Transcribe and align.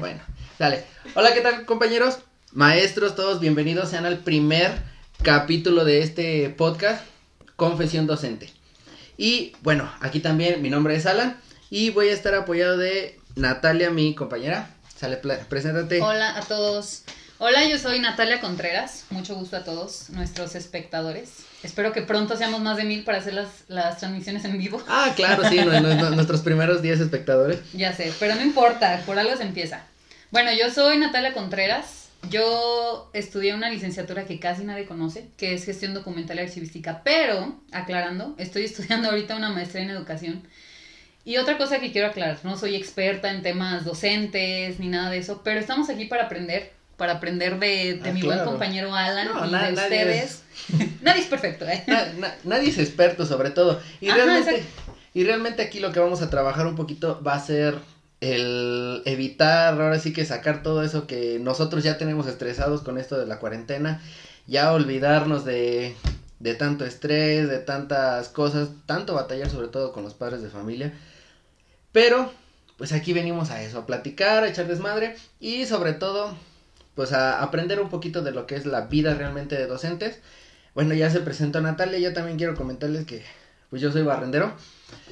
Bueno, 0.00 0.20
dale. 0.58 0.82
Hola, 1.14 1.32
¿qué 1.32 1.40
tal, 1.42 1.64
compañeros? 1.64 2.18
Maestros, 2.50 3.14
todos 3.14 3.38
bienvenidos 3.38 3.88
sean 3.88 4.04
al 4.04 4.18
primer 4.18 4.72
capítulo 5.22 5.84
de 5.84 6.02
este 6.02 6.50
podcast, 6.50 7.04
Confesión 7.54 8.08
Docente. 8.08 8.50
Y 9.16 9.52
bueno, 9.62 9.88
aquí 10.00 10.18
también 10.18 10.60
mi 10.60 10.70
nombre 10.70 10.96
es 10.96 11.06
Alan 11.06 11.36
y 11.70 11.90
voy 11.90 12.08
a 12.08 12.14
estar 12.14 12.34
apoyado 12.34 12.76
de 12.78 13.20
Natalia, 13.36 13.90
mi 13.90 14.16
compañera. 14.16 14.74
Sale, 14.96 15.18
preséntate. 15.48 16.02
Hola 16.02 16.36
a 16.36 16.40
todos. 16.40 17.04
Hola, 17.44 17.64
yo 17.64 17.76
soy 17.76 17.98
Natalia 17.98 18.40
Contreras. 18.40 19.04
Mucho 19.10 19.34
gusto 19.34 19.56
a 19.56 19.64
todos 19.64 20.10
nuestros 20.10 20.54
espectadores. 20.54 21.38
Espero 21.64 21.92
que 21.92 22.00
pronto 22.02 22.36
seamos 22.36 22.60
más 22.60 22.76
de 22.76 22.84
mil 22.84 23.02
para 23.02 23.18
hacer 23.18 23.34
las, 23.34 23.64
las 23.66 23.98
transmisiones 23.98 24.44
en 24.44 24.58
vivo. 24.58 24.80
Ah, 24.86 25.12
claro, 25.16 25.42
sí, 25.48 25.56
nuestros 25.56 26.42
primeros 26.42 26.82
10 26.82 27.00
espectadores. 27.00 27.58
Ya 27.72 27.92
sé, 27.94 28.12
pero 28.20 28.36
no 28.36 28.42
importa, 28.42 29.02
por 29.04 29.18
algo 29.18 29.36
se 29.36 29.42
empieza. 29.42 29.82
Bueno, 30.30 30.52
yo 30.52 30.70
soy 30.70 30.98
Natalia 30.98 31.32
Contreras. 31.32 32.10
Yo 32.30 33.10
estudié 33.12 33.54
una 33.54 33.70
licenciatura 33.70 34.24
que 34.24 34.38
casi 34.38 34.62
nadie 34.62 34.86
conoce, 34.86 35.26
que 35.36 35.54
es 35.54 35.64
gestión 35.64 35.94
documental 35.94 36.36
y 36.36 36.42
archivística, 36.42 37.02
pero, 37.02 37.60
aclarando, 37.72 38.36
estoy 38.38 38.62
estudiando 38.66 39.08
ahorita 39.08 39.34
una 39.34 39.50
maestría 39.50 39.82
en 39.82 39.90
educación. 39.90 40.46
Y 41.24 41.38
otra 41.38 41.58
cosa 41.58 41.80
que 41.80 41.90
quiero 41.90 42.06
aclarar, 42.06 42.38
no 42.44 42.56
soy 42.56 42.76
experta 42.76 43.32
en 43.32 43.42
temas 43.42 43.84
docentes 43.84 44.78
ni 44.78 44.86
nada 44.86 45.10
de 45.10 45.18
eso, 45.18 45.40
pero 45.42 45.58
estamos 45.58 45.90
aquí 45.90 46.04
para 46.04 46.26
aprender 46.26 46.81
para 47.02 47.14
aprender 47.14 47.58
de, 47.58 47.94
de 47.94 48.10
ah, 48.10 48.12
mi 48.12 48.22
buen 48.22 48.44
compañero 48.44 48.94
Alan 48.94 49.26
y 49.26 49.50
de 49.50 49.72
ustedes. 49.72 50.42
nadie 51.02 51.22
es 51.22 51.26
perfecto, 51.26 51.66
¿eh? 51.66 51.84
nadie 52.44 52.68
es 52.68 52.78
experto, 52.78 53.26
sobre 53.26 53.50
todo. 53.50 53.80
Y, 54.00 54.08
realmente, 54.08 54.62
y 55.12 55.24
realmente 55.24 55.62
aquí 55.62 55.80
lo 55.80 55.90
que 55.90 55.98
vamos 55.98 56.22
a 56.22 56.30
trabajar 56.30 56.64
un 56.64 56.76
poquito 56.76 57.20
va 57.20 57.34
a 57.34 57.40
ser 57.40 57.74
el 58.20 59.02
evitar, 59.04 59.80
ahora 59.80 59.98
sí 59.98 60.12
que 60.12 60.24
sacar 60.24 60.62
todo 60.62 60.84
eso 60.84 61.08
que 61.08 61.40
nosotros 61.40 61.82
ya 61.82 61.98
tenemos 61.98 62.28
estresados 62.28 62.82
con 62.82 62.98
esto 62.98 63.18
de 63.18 63.26
la 63.26 63.40
cuarentena, 63.40 64.00
ya 64.46 64.72
olvidarnos 64.72 65.44
de, 65.44 65.96
de 66.38 66.54
tanto 66.54 66.84
estrés, 66.84 67.48
de 67.48 67.58
tantas 67.58 68.28
cosas, 68.28 68.68
tanto 68.86 69.14
batallar 69.14 69.50
sobre 69.50 69.66
todo 69.66 69.92
con 69.92 70.04
los 70.04 70.14
padres 70.14 70.40
de 70.40 70.50
familia. 70.50 70.92
Pero, 71.90 72.30
pues 72.78 72.92
aquí 72.92 73.12
venimos 73.12 73.50
a 73.50 73.60
eso, 73.60 73.80
a 73.80 73.86
platicar, 73.86 74.44
a 74.44 74.48
echar 74.48 74.68
desmadre 74.68 75.16
y 75.40 75.66
sobre 75.66 75.94
todo 75.94 76.36
pues 76.94 77.12
a 77.12 77.42
aprender 77.42 77.80
un 77.80 77.88
poquito 77.88 78.22
de 78.22 78.32
lo 78.32 78.46
que 78.46 78.56
es 78.56 78.66
la 78.66 78.82
vida 78.82 79.14
realmente 79.14 79.56
de 79.56 79.66
docentes. 79.66 80.20
Bueno, 80.74 80.94
ya 80.94 81.10
se 81.10 81.20
presentó 81.20 81.60
Natalia, 81.60 81.98
yo 81.98 82.12
también 82.12 82.38
quiero 82.38 82.54
comentarles 82.54 83.06
que 83.06 83.24
pues 83.70 83.80
yo 83.80 83.90
soy 83.90 84.02
barrendero. 84.02 84.52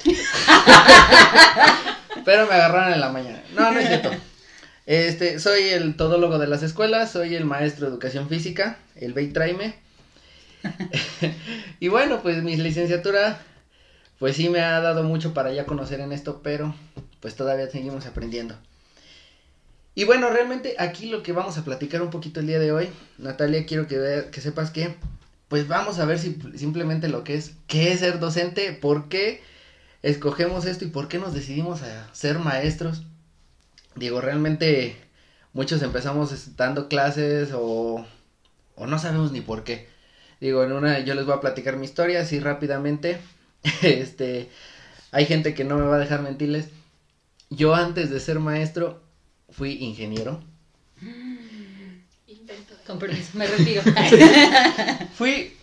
Pero 2.25 2.47
me 2.47 2.53
agarraron 2.53 2.93
en 2.93 3.01
la 3.01 3.09
mañana. 3.09 3.41
No, 3.55 3.71
no 3.71 3.79
es 3.79 3.87
cierto. 3.87 4.11
Este, 4.85 5.39
soy 5.39 5.69
el 5.69 5.95
todólogo 5.95 6.37
de 6.37 6.47
las 6.47 6.63
escuelas, 6.63 7.11
soy 7.11 7.35
el 7.35 7.45
maestro 7.45 7.85
de 7.85 7.93
educación 7.93 8.29
física, 8.29 8.77
el 8.95 9.13
Beitraime. 9.13 9.75
y 11.79 11.87
bueno, 11.87 12.21
pues 12.21 12.43
mi 12.43 12.55
licenciatura, 12.55 13.39
pues 14.19 14.35
sí 14.35 14.49
me 14.49 14.61
ha 14.61 14.79
dado 14.81 15.03
mucho 15.03 15.33
para 15.33 15.51
ya 15.51 15.65
conocer 15.65 15.99
en 15.99 16.11
esto, 16.11 16.41
pero 16.43 16.75
pues 17.19 17.35
todavía 17.35 17.69
seguimos 17.69 18.05
aprendiendo. 18.05 18.55
Y 19.93 20.05
bueno, 20.05 20.29
realmente 20.29 20.75
aquí 20.79 21.07
lo 21.07 21.21
que 21.21 21.33
vamos 21.33 21.57
a 21.57 21.65
platicar 21.65 22.01
un 22.01 22.09
poquito 22.09 22.39
el 22.39 22.47
día 22.47 22.59
de 22.59 22.71
hoy, 22.71 22.89
Natalia, 23.17 23.65
quiero 23.65 23.87
que, 23.87 24.29
que 24.31 24.41
sepas 24.41 24.71
que, 24.71 24.95
pues 25.49 25.67
vamos 25.67 25.99
a 25.99 26.05
ver 26.05 26.17
si 26.17 26.39
simplemente 26.55 27.09
lo 27.09 27.23
que 27.25 27.35
es, 27.35 27.53
qué 27.67 27.91
es 27.91 27.99
ser 27.99 28.19
docente, 28.19 28.71
por 28.71 29.09
qué 29.09 29.41
escogemos 30.01 30.65
esto 30.65 30.85
y 30.85 30.89
por 30.89 31.09
qué 31.09 31.19
nos 31.19 31.33
decidimos 31.33 31.81
a 31.81 32.13
ser 32.13 32.39
maestros. 32.39 33.03
Digo, 33.95 34.21
realmente 34.21 34.95
muchos 35.53 35.81
empezamos 35.81 36.55
dando 36.55 36.87
clases 36.87 37.51
o, 37.53 38.05
o 38.75 38.87
no 38.87 38.97
sabemos 38.97 39.33
ni 39.33 39.41
por 39.41 39.65
qué. 39.65 39.89
Digo, 40.39 40.63
en 40.63 40.71
una, 40.71 40.99
yo 40.99 41.15
les 41.15 41.25
voy 41.25 41.35
a 41.35 41.41
platicar 41.41 41.75
mi 41.75 41.85
historia 41.85 42.21
así 42.21 42.39
rápidamente. 42.39 43.19
este, 43.81 44.49
hay 45.11 45.25
gente 45.25 45.53
que 45.53 45.65
no 45.65 45.77
me 45.77 45.85
va 45.85 45.97
a 45.97 45.99
dejar 45.99 46.21
mentirles. 46.21 46.69
Yo 47.49 47.75
antes 47.75 48.09
de 48.09 48.21
ser 48.21 48.39
maestro 48.39 49.01
fui 49.51 49.83
ingeniero. 49.83 50.41
Intento. 52.27 52.75
Con 52.87 52.99
permiso, 52.99 53.31
me 53.33 53.47
retiro. 53.47 53.81
fui, 55.15 55.53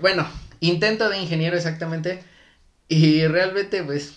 bueno, 0.00 0.26
intento 0.60 1.08
de 1.08 1.18
ingeniero 1.18 1.56
exactamente. 1.56 2.22
Y 2.88 3.26
realmente, 3.26 3.82
pues, 3.82 4.12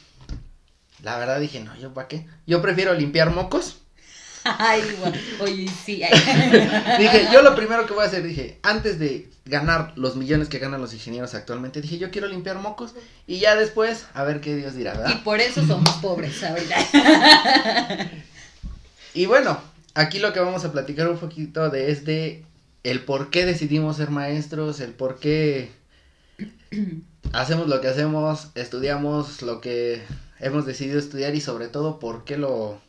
la 1.02 1.18
verdad 1.18 1.40
dije, 1.40 1.60
no, 1.62 1.76
¿yo 1.78 1.94
para 1.94 2.08
qué? 2.08 2.26
Yo 2.46 2.62
prefiero 2.62 2.94
limpiar 2.94 3.34
mocos. 3.34 3.78
Ay, 4.44 4.82
oye, 5.40 5.68
sí. 5.84 6.04
dije, 7.00 7.28
yo 7.34 7.42
lo 7.42 7.56
primero 7.56 7.88
que 7.88 7.94
voy 7.94 8.04
a 8.04 8.08
hacer, 8.08 8.22
dije, 8.22 8.60
antes 8.62 9.00
de 9.00 9.30
ganar 9.46 9.94
los 9.96 10.16
millones 10.16 10.50
que 10.50 10.60
ganan 10.60 10.82
los 10.82 10.94
ingenieros 10.94 11.34
actualmente, 11.34 11.82
dije, 11.82 11.98
yo 11.98 12.12
quiero 12.12 12.28
limpiar 12.28 12.58
mocos 12.58 12.94
y 13.26 13.40
ya 13.40 13.56
después, 13.56 14.06
a 14.14 14.24
ver 14.24 14.42
qué 14.42 14.56
Dios 14.56 14.76
dirá, 14.76 14.94
¿verdad? 14.94 15.16
Y 15.16 15.24
por 15.24 15.40
eso 15.40 15.66
somos 15.66 15.90
pobres 15.96 16.44
ahorita. 16.44 16.76
Y 19.16 19.28
bueno, 19.28 19.58
aquí 19.94 20.20
lo 20.20 20.34
que 20.34 20.42
vamos 20.42 20.66
a 20.66 20.74
platicar 20.74 21.10
un 21.10 21.18
poquito 21.18 21.70
de 21.70 21.90
es 21.90 22.04
de 22.04 22.44
el 22.84 23.00
por 23.00 23.30
qué 23.30 23.46
decidimos 23.46 23.96
ser 23.96 24.12
maestros, 24.12 24.82
el 24.82 24.92
por 24.92 25.20
qué 25.20 25.72
hacemos 27.32 27.70
lo 27.70 27.80
que 27.80 27.88
hacemos, 27.88 28.50
estudiamos 28.56 29.42
lo 29.42 29.62
que 29.62 30.04
hemos 30.42 30.66
decidido 30.66 31.00
estudiar 31.00 31.34
y 31.34 31.40
sobre 31.40 31.70
todo 31.70 31.98
por 31.98 32.26
qué 32.26 32.38
lo... 32.38 32.82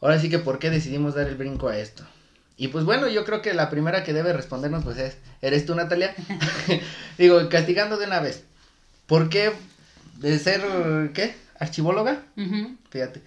Ahora 0.00 0.20
sí 0.20 0.30
que 0.30 0.38
por 0.38 0.60
qué 0.60 0.70
decidimos 0.70 1.16
dar 1.16 1.26
el 1.26 1.34
brinco 1.34 1.66
a 1.66 1.76
esto. 1.76 2.04
Y 2.56 2.68
pues 2.68 2.84
bueno, 2.84 3.08
yo 3.08 3.24
creo 3.24 3.42
que 3.42 3.52
la 3.52 3.70
primera 3.70 4.04
que 4.04 4.12
debe 4.12 4.32
respondernos 4.32 4.84
pues 4.84 4.96
es, 4.98 5.16
¿eres 5.42 5.66
tú 5.66 5.74
Natalia? 5.74 6.14
Digo, 7.18 7.48
castigando 7.48 7.96
de 7.96 8.06
una 8.06 8.20
vez. 8.20 8.44
¿Por 9.08 9.28
qué 9.28 9.52
de 10.18 10.38
ser, 10.38 10.62
qué? 11.14 11.34
¿Archivóloga? 11.58 12.22
Fíjate. 12.90 13.22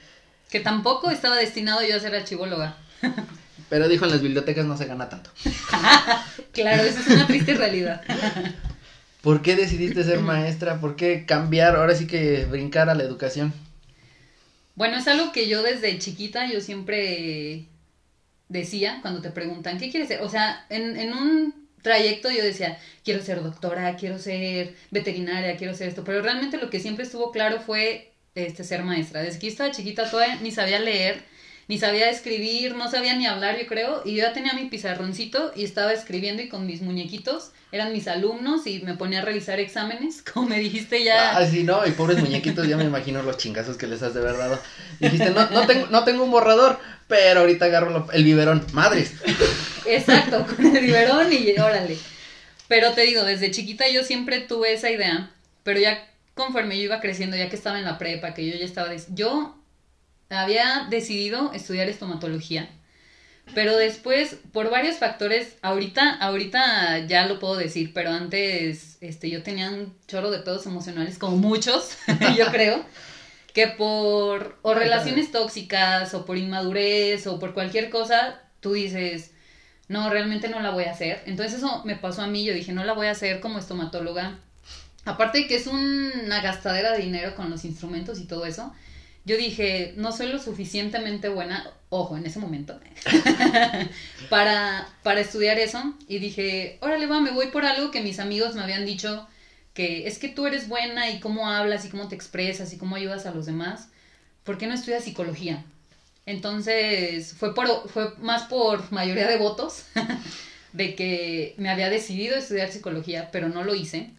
Que 0.49 0.59
tampoco 0.59 1.11
estaba 1.11 1.35
destinado 1.35 1.85
yo 1.85 1.95
a 1.95 1.99
ser 1.99 2.15
archivóloga. 2.15 2.77
Pero 3.69 3.89
dijo 3.89 4.05
en 4.05 4.11
las 4.11 4.21
bibliotecas 4.21 4.65
no 4.65 4.77
se 4.77 4.85
gana 4.85 5.09
tanto. 5.09 5.29
claro, 6.53 6.83
eso 6.83 6.99
es 7.01 7.07
una 7.07 7.27
triste 7.27 7.53
realidad. 7.53 8.01
¿Por 9.21 9.41
qué 9.41 9.55
decidiste 9.55 10.03
ser 10.03 10.19
maestra? 10.19 10.79
¿Por 10.79 10.95
qué 10.95 11.25
cambiar, 11.25 11.75
ahora 11.75 11.95
sí 11.95 12.07
que 12.07 12.45
brincar 12.45 12.89
a 12.89 12.95
la 12.95 13.03
educación? 13.03 13.53
Bueno, 14.75 14.97
es 14.97 15.07
algo 15.07 15.31
que 15.31 15.49
yo 15.49 15.63
desde 15.63 15.97
chiquita 15.97 16.49
yo 16.49 16.61
siempre 16.61 17.65
decía 18.47 18.99
cuando 19.01 19.21
te 19.21 19.31
preguntan, 19.31 19.79
¿qué 19.79 19.89
quieres 19.89 20.07
ser? 20.07 20.21
O 20.21 20.29
sea, 20.29 20.65
en, 20.69 20.95
en 20.97 21.13
un 21.13 21.67
trayecto 21.81 22.29
yo 22.31 22.43
decía, 22.43 22.77
quiero 23.03 23.21
ser 23.21 23.43
doctora, 23.43 23.95
quiero 23.97 24.19
ser 24.19 24.75
veterinaria, 24.91 25.57
quiero 25.57 25.73
ser 25.73 25.89
esto, 25.89 26.03
pero 26.03 26.21
realmente 26.21 26.57
lo 26.57 26.69
que 26.69 26.79
siempre 26.79 27.03
estuvo 27.03 27.31
claro 27.31 27.59
fue 27.59 28.13
este, 28.45 28.63
ser 28.63 28.83
maestra. 28.83 29.21
Desde 29.21 29.39
que 29.39 29.47
estaba 29.47 29.71
chiquita 29.71 30.09
todavía 30.09 30.35
ni 30.41 30.51
sabía 30.51 30.79
leer, 30.79 31.23
ni 31.67 31.77
sabía 31.79 32.09
escribir, 32.09 32.75
no 32.75 32.89
sabía 32.89 33.15
ni 33.15 33.25
hablar, 33.25 33.59
yo 33.59 33.67
creo, 33.67 34.01
y 34.05 34.15
yo 34.15 34.23
ya 34.23 34.33
tenía 34.33 34.53
mi 34.53 34.65
pizarroncito 34.65 35.51
y 35.55 35.65
estaba 35.65 35.91
escribiendo 35.91 36.41
y 36.41 36.47
con 36.47 36.65
mis 36.65 36.81
muñequitos 36.81 37.51
eran 37.73 37.91
mis 37.91 38.07
alumnos 38.07 38.65
y 38.67 38.79
me 38.79 38.93
ponía 38.93 39.19
a 39.19 39.25
revisar 39.25 39.59
exámenes, 39.59 40.23
como 40.33 40.47
me 40.47 40.59
dijiste 40.59 41.03
ya. 41.03 41.37
Ah, 41.37 41.45
sí, 41.45 41.63
no, 41.63 41.85
y 41.85 41.91
pobres 41.91 42.19
muñequitos, 42.19 42.67
ya 42.67 42.77
me 42.77 42.85
imagino 42.85 43.21
los 43.21 43.37
chingazos 43.37 43.75
que 43.75 43.87
les 43.87 44.01
has 44.01 44.13
de 44.13 44.21
haber 44.21 44.37
dado. 44.37 44.59
Dijiste, 44.99 45.31
no, 45.31 45.49
no, 45.49 45.67
tengo, 45.67 45.87
no 45.87 46.03
tengo 46.05 46.23
un 46.23 46.31
borrador, 46.31 46.79
pero 47.07 47.41
ahorita 47.41 47.65
agarro 47.65 48.07
el 48.13 48.23
biberón, 48.23 48.65
madres. 48.71 49.13
Exacto, 49.85 50.45
con 50.45 50.65
el 50.75 50.85
biberón 50.85 51.31
y 51.33 51.51
órale. 51.59 51.97
Pero 52.69 52.93
te 52.93 53.01
digo, 53.01 53.23
desde 53.23 53.51
chiquita 53.51 53.87
yo 53.89 54.03
siempre 54.03 54.39
tuve 54.39 54.73
esa 54.73 54.89
idea, 54.89 55.31
pero 55.63 55.79
ya 55.79 56.07
conforme 56.37 56.77
yo 56.77 56.83
iba 56.83 57.01
creciendo, 57.01 57.35
ya 57.35 57.49
que 57.49 57.57
estaba 57.57 57.77
en 57.77 57.83
la 57.83 57.97
prepa, 57.97 58.33
que 58.33 58.49
yo 58.49 58.57
ya 58.57 58.63
estaba... 58.63 58.95
Yo 59.09 59.57
había 60.29 60.87
decidido 60.89 61.51
estudiar 61.53 61.89
estomatología, 61.89 62.69
pero 63.53 63.77
después, 63.77 64.37
por 64.51 64.69
varios 64.69 64.97
factores, 64.97 65.55
ahorita, 65.61 66.15
ahorita 66.15 67.05
ya 67.07 67.27
lo 67.27 67.39
puedo 67.39 67.55
decir, 67.55 67.91
pero 67.93 68.11
antes 68.11 68.97
este, 69.01 69.29
yo 69.29 69.43
tenía 69.43 69.69
un 69.69 69.93
chorro 70.07 70.31
de 70.31 70.39
pedos 70.39 70.65
emocionales, 70.65 71.17
como 71.17 71.37
muchos, 71.37 71.97
yo 72.37 72.47
creo, 72.47 72.85
que 73.53 73.67
por 73.67 74.57
o 74.61 74.73
relaciones 74.73 75.31
tóxicas, 75.31 76.13
o 76.13 76.25
por 76.25 76.37
inmadurez, 76.37 77.25
o 77.27 77.39
por 77.39 77.53
cualquier 77.53 77.89
cosa, 77.89 78.41
tú 78.59 78.73
dices, 78.73 79.31
no, 79.87 80.09
realmente 80.09 80.49
no 80.49 80.59
la 80.59 80.71
voy 80.71 80.83
a 80.83 80.91
hacer. 80.91 81.23
Entonces 81.25 81.59
eso 81.59 81.83
me 81.85 81.95
pasó 81.95 82.21
a 82.23 82.27
mí, 82.27 82.43
yo 82.43 82.53
dije, 82.53 82.73
no 82.73 82.83
la 82.83 82.93
voy 82.93 83.07
a 83.07 83.11
hacer 83.11 83.39
como 83.39 83.59
estomatóloga 83.59 84.39
Aparte 85.07 85.39
de 85.39 85.47
que 85.47 85.55
es 85.55 85.67
una 85.67 86.41
gastadera 86.41 86.91
de 86.91 87.03
dinero 87.03 87.35
con 87.35 87.49
los 87.49 87.63
instrumentos 87.65 88.19
y 88.19 88.25
todo 88.25 88.45
eso, 88.45 88.73
yo 89.23 89.37
dije, 89.37 89.93
no 89.97 90.11
soy 90.11 90.27
lo 90.27 90.39
suficientemente 90.39 91.29
buena, 91.29 91.69
ojo, 91.89 92.15
en 92.17 92.25
ese 92.25 92.39
momento, 92.39 92.79
para, 94.29 94.87
para 95.03 95.19
estudiar 95.19 95.59
eso. 95.59 95.95
Y 96.07 96.19
dije, 96.19 96.77
órale, 96.81 97.07
va, 97.07 97.19
me 97.19 97.31
voy 97.31 97.47
por 97.47 97.65
algo 97.65 97.91
que 97.91 98.01
mis 98.01 98.19
amigos 98.19 98.55
me 98.55 98.61
habían 98.61 98.85
dicho, 98.85 99.27
que 99.73 100.07
es 100.07 100.17
que 100.17 100.29
tú 100.29 100.45
eres 100.45 100.67
buena 100.67 101.09
y 101.09 101.19
cómo 101.19 101.49
hablas 101.49 101.85
y 101.85 101.89
cómo 101.89 102.07
te 102.07 102.15
expresas 102.15 102.73
y 102.73 102.77
cómo 102.77 102.95
ayudas 102.95 103.25
a 103.25 103.33
los 103.33 103.45
demás. 103.45 103.89
¿Por 104.43 104.57
qué 104.57 104.67
no 104.67 104.73
estudias 104.73 105.03
psicología? 105.03 105.63
Entonces, 106.25 107.33
fue, 107.33 107.53
por, 107.53 107.89
fue 107.89 108.13
más 108.19 108.43
por 108.43 108.91
mayoría 108.91 109.27
de 109.27 109.37
votos 109.37 109.85
de 110.73 110.95
que 110.95 111.53
me 111.57 111.69
había 111.69 111.89
decidido 111.89 112.35
estudiar 112.35 112.71
psicología, 112.71 113.29
pero 113.31 113.49
no 113.49 113.63
lo 113.63 113.75
hice. 113.75 114.11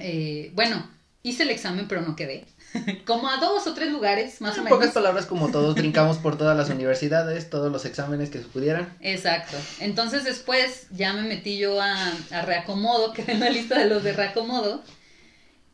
Eh, 0.00 0.50
bueno, 0.54 0.88
hice 1.22 1.42
el 1.42 1.50
examen, 1.50 1.86
pero 1.88 2.02
no 2.02 2.16
quedé. 2.16 2.46
como 3.06 3.28
a 3.28 3.38
dos 3.38 3.66
o 3.66 3.74
tres 3.74 3.90
lugares, 3.90 4.40
más 4.40 4.54
en 4.54 4.60
o 4.60 4.64
menos. 4.64 4.78
pocas 4.78 4.92
palabras, 4.92 5.26
como 5.26 5.50
todos 5.50 5.74
brincamos 5.76 6.18
por 6.18 6.38
todas 6.38 6.56
las 6.56 6.70
universidades, 6.70 7.50
todos 7.50 7.70
los 7.70 7.84
exámenes 7.84 8.30
que 8.30 8.38
se 8.38 8.44
pudieran. 8.44 8.94
Exacto. 9.00 9.56
Entonces 9.80 10.24
después 10.24 10.86
ya 10.90 11.12
me 11.12 11.22
metí 11.22 11.58
yo 11.58 11.80
a, 11.80 12.12
a 12.30 12.42
reacomodo, 12.42 13.12
quedé 13.14 13.32
en 13.32 13.40
la 13.40 13.50
lista 13.50 13.78
de 13.78 13.86
los 13.86 14.02
de 14.02 14.12
reacomodo. 14.12 14.82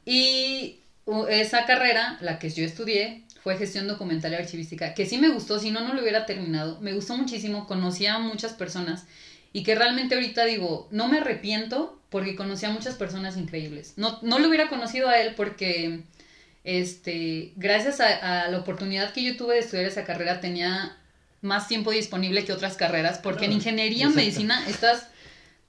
Y 0.05 0.81
esa 1.28 1.67
carrera, 1.67 2.17
la 2.20 2.38
que 2.38 2.50
yo 2.50 2.64
estudié, 2.64 3.25
fue 3.46 3.56
gestión 3.56 3.87
documental 3.87 4.32
y 4.32 4.34
archivística, 4.34 4.93
que 4.93 5.06
sí 5.06 5.19
me 5.19 5.28
gustó, 5.28 5.60
si 5.60 5.70
no, 5.70 5.81
no 5.81 5.94
lo 5.94 6.02
hubiera 6.02 6.26
terminado. 6.26 6.81
Me 6.81 6.94
gustó 6.94 7.16
muchísimo, 7.16 7.69
conocí 7.69 8.04
a 8.04 8.19
muchas 8.19 8.54
personas 8.54 9.06
y 9.52 9.62
que 9.62 9.76
realmente 9.76 10.16
ahorita 10.16 10.44
digo, 10.46 10.88
no 10.90 11.06
me 11.06 11.19
arrepiento 11.19 11.96
porque 12.10 12.34
conocí 12.34 12.66
a 12.66 12.70
muchas 12.70 12.96
personas 12.96 13.37
increíbles. 13.37 13.93
No, 13.94 14.19
no 14.22 14.40
lo 14.40 14.48
hubiera 14.48 14.69
conocido 14.69 15.08
a 15.08 15.20
él 15.20 15.34
porque, 15.37 16.00
este, 16.64 17.52
gracias 17.54 18.00
a, 18.00 18.46
a 18.46 18.48
la 18.48 18.58
oportunidad 18.58 19.12
que 19.12 19.22
yo 19.22 19.37
tuve 19.37 19.54
de 19.54 19.60
estudiar 19.60 19.87
esa 19.87 20.02
carrera, 20.02 20.40
tenía 20.40 20.96
más 21.40 21.69
tiempo 21.69 21.92
disponible 21.92 22.44
que 22.44 22.52
otras 22.52 22.75
carreras, 22.75 23.19
porque 23.19 23.44
en 23.44 23.52
ingeniería 23.52 24.06
en 24.06 24.16
medicina 24.16 24.69
estás, 24.69 25.06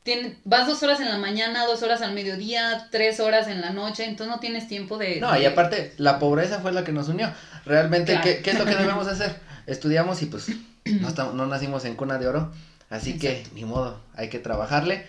tien- 0.08 0.38
vas 0.46 0.66
dos 0.68 0.82
horas 0.84 1.00
en 1.02 1.10
la 1.10 1.18
mañana, 1.18 1.66
dos 1.66 1.84
horas 1.84 2.02
al 2.02 2.14
mediodía, 2.14 2.88
tres 2.92 3.20
horas 3.20 3.48
en 3.48 3.60
la 3.62 3.72
noche, 3.72 4.06
entonces 4.06 4.34
no 4.34 4.40
tienes 4.40 4.68
tiempo 4.68 4.98
de... 4.98 5.20
No, 5.20 5.38
y 5.38 5.46
aparte, 5.46 5.94
la 5.98 6.18
pobreza 6.20 6.60
fue 6.62 6.72
la 6.72 6.84
que 6.84 6.94
nos 6.94 7.10
unió. 7.10 7.32
Realmente, 7.66 8.14
Claro. 8.14 8.24
¿qué, 8.24 8.42
qué 8.42 8.52
es 8.52 8.58
lo 8.60 8.66
que 8.66 8.76
debemos 8.84 9.08
hacer? 9.08 9.36
Estudiamos 9.66 10.22
y 10.22 10.28
pues 10.28 10.48
no, 10.86 11.08
estamos- 11.08 11.34
no 11.34 11.46
nacimos 11.46 11.84
en 11.86 11.96
cuna 11.96 12.18
de 12.18 12.28
oro, 12.28 12.52
así 12.90 13.20
que 13.20 13.46
ni 13.54 13.66
modo, 13.66 14.00
hay 14.16 14.30
que 14.30 14.40
trabajarle. 14.40 15.06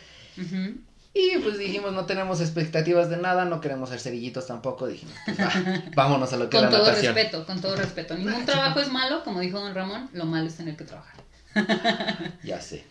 Y 1.15 1.39
pues 1.39 1.59
dijimos, 1.59 1.93
no 1.93 2.05
tenemos 2.07 2.41
expectativas 2.41 3.09
de 3.11 3.17
nada, 3.17 3.45
no 3.45 3.61
queremos 3.61 3.89
ser 3.89 3.99
cerillitos 3.99 4.47
tampoco, 4.47 4.87
dijimos, 4.87 5.15
pues 5.25 5.39
va, 5.41 5.51
vámonos 5.97 6.33
a 6.33 6.37
lo 6.37 6.49
que 6.49 6.57
es 6.57 6.63
Con 6.63 6.71
la 6.71 6.77
todo 6.77 6.87
natación. 6.87 7.15
respeto, 7.15 7.47
con 7.47 7.61
todo 7.61 7.75
respeto. 7.77 8.15
Ningún 8.19 8.45
trabajo 8.45 8.79
es 8.81 8.89
malo, 8.93 9.25
como 9.25 9.41
dijo 9.41 9.59
don 9.59 9.75
Ramón, 9.75 10.09
lo 10.13 10.27
malo 10.27 10.47
es 10.47 10.57
tener 10.57 10.77
que 10.77 10.85
trabajar. 10.85 11.17
Ya 12.43 12.61
sé. 12.61 12.85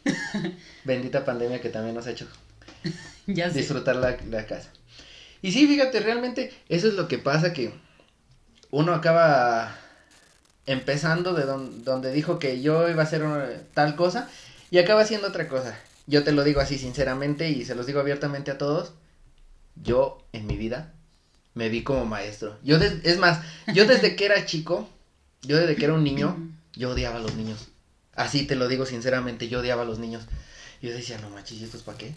Bendita 0.84 1.26
pandemia 1.26 1.62
que 1.62 1.70
también 1.70 1.96
nos 1.96 2.08
ha 2.08 2.12
hecho 2.12 2.28
Ya 3.28 3.50
sé. 3.52 3.60
disfrutar 3.60 3.96
la, 3.96 4.18
la 4.30 4.46
casa. 4.46 4.70
Y 5.42 5.52
sí, 5.52 5.68
fíjate, 5.68 6.00
realmente 6.00 6.52
eso 6.70 6.88
es 6.88 6.94
lo 6.96 7.08
que 7.08 7.18
pasa 7.18 7.54
que 7.54 7.72
uno 8.72 8.94
acaba 8.94 9.76
empezando 10.66 11.34
de 11.34 11.46
don- 11.46 11.84
donde 11.84 12.12
dijo 12.12 12.40
que 12.40 12.62
yo 12.62 12.90
iba 12.90 13.02
a 13.02 13.06
hacer 13.06 13.24
una- 13.24 13.50
tal 13.74 13.96
cosa 13.96 14.28
y 14.72 14.80
acaba 14.80 15.02
haciendo 15.02 15.28
otra 15.28 15.48
cosa. 15.48 15.78
Yo 16.08 16.24
te 16.24 16.32
lo 16.32 16.44
digo 16.44 16.60
así 16.62 16.78
sinceramente 16.78 17.50
y 17.50 17.66
se 17.66 17.76
los 17.76 17.86
digo 17.86 18.00
abiertamente 18.00 18.52
a 18.52 18.58
todos. 18.58 18.94
Yo 19.76 20.18
en 20.34 20.48
mi 20.48 20.58
vida 20.58 20.92
me 21.54 21.70
vi 21.70 21.84
como 21.84 22.06
maestro. 22.06 22.58
Yo 22.64 22.78
es 22.78 23.18
más, 23.20 23.40
yo 23.74 23.86
desde 23.86 24.16
que 24.16 24.26
era 24.26 24.46
chico, 24.46 24.90
yo 25.44 25.58
desde 25.58 25.76
que 25.76 25.86
era 25.86 25.94
un 25.94 26.04
niño, 26.04 26.36
yo 26.76 26.92
odiaba 26.92 27.18
a 27.18 27.22
los 27.22 27.36
niños. 27.36 27.68
Así 28.18 28.44
te 28.46 28.56
lo 28.56 28.68
digo 28.68 28.86
sinceramente, 28.86 29.48
yo 29.48 29.60
odiaba 29.60 29.84
a 29.84 29.86
los 29.86 30.00
niños. 30.00 30.24
Yo 30.82 30.92
decía, 30.92 31.18
no 31.20 31.30
manches, 31.30 31.60
¿y 31.60 31.64
esto 31.64 31.78
es 31.78 31.84
para 31.84 31.98
qué? 31.98 32.14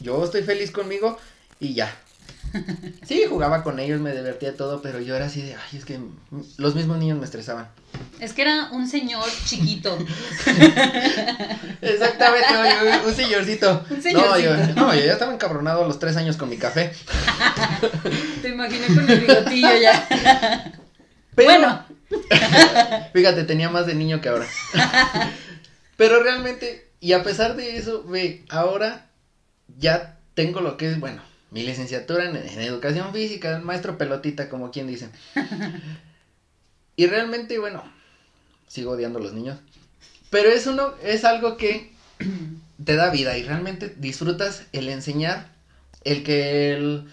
Yo 0.00 0.24
estoy 0.24 0.42
feliz 0.42 0.72
conmigo 0.72 1.18
y 1.60 1.74
ya. 1.74 1.94
Sí, 3.06 3.24
jugaba 3.28 3.62
con 3.62 3.78
ellos, 3.80 4.00
me 4.00 4.12
divertía 4.14 4.56
todo, 4.56 4.80
pero 4.82 5.00
yo 5.00 5.14
era 5.16 5.26
así 5.26 5.42
de, 5.42 5.54
ay, 5.54 5.78
es 5.78 5.84
que 5.84 5.98
los 6.56 6.74
mismos 6.74 6.98
niños 6.98 7.18
me 7.18 7.24
estresaban. 7.24 7.68
Es 8.20 8.32
que 8.32 8.42
era 8.42 8.68
un 8.72 8.88
señor 8.88 9.24
chiquito. 9.44 9.98
Exactamente, 11.82 12.48
un 13.06 13.14
señorcito. 13.14 13.84
Un 13.90 13.96
No, 13.96 14.02
señorcito. 14.02 14.38
yo, 14.38 14.74
no, 14.74 14.94
yo 14.94 15.00
ya 15.04 15.12
estaba 15.14 15.32
encabronado 15.34 15.84
a 15.84 15.88
los 15.88 15.98
tres 15.98 16.16
años 16.16 16.36
con 16.36 16.48
mi 16.48 16.56
café. 16.56 16.92
Te 18.40 18.48
imaginé 18.50 18.86
con 18.86 19.08
el 19.10 19.20
bigotillo 19.20 19.76
ya. 19.80 20.06
Pero, 21.34 21.48
Bueno, 21.50 21.84
fíjate, 23.12 23.44
tenía 23.44 23.70
más 23.70 23.86
de 23.86 23.94
niño 23.94 24.20
que 24.20 24.28
ahora. 24.28 24.46
Pero 25.96 26.22
realmente, 26.22 26.88
y 27.00 27.12
a 27.12 27.22
pesar 27.22 27.56
de 27.56 27.76
eso, 27.76 28.04
ve, 28.04 28.44
ahora 28.48 29.06
ya 29.78 30.18
tengo 30.34 30.60
lo 30.60 30.76
que 30.76 30.90
es, 30.90 31.00
bueno, 31.00 31.22
mi 31.50 31.62
licenciatura 31.62 32.28
en, 32.28 32.36
en 32.36 32.60
educación 32.60 33.12
física, 33.12 33.56
el 33.56 33.62
maestro 33.62 33.98
pelotita, 33.98 34.48
como 34.48 34.70
quien 34.70 34.86
dice. 34.86 35.08
Y 36.94 37.06
realmente, 37.06 37.58
bueno, 37.58 37.82
sigo 38.68 38.92
odiando 38.92 39.18
a 39.18 39.22
los 39.22 39.32
niños. 39.32 39.58
Pero 40.30 40.50
es 40.50 40.66
uno, 40.66 40.94
es 41.02 41.24
algo 41.24 41.56
que 41.56 41.92
te 42.84 42.96
da 42.96 43.10
vida 43.10 43.36
y 43.36 43.42
realmente 43.42 43.94
disfrutas 43.96 44.64
el 44.72 44.88
enseñar, 44.88 45.48
el 46.04 46.22
que 46.22 46.74
el, 46.74 47.08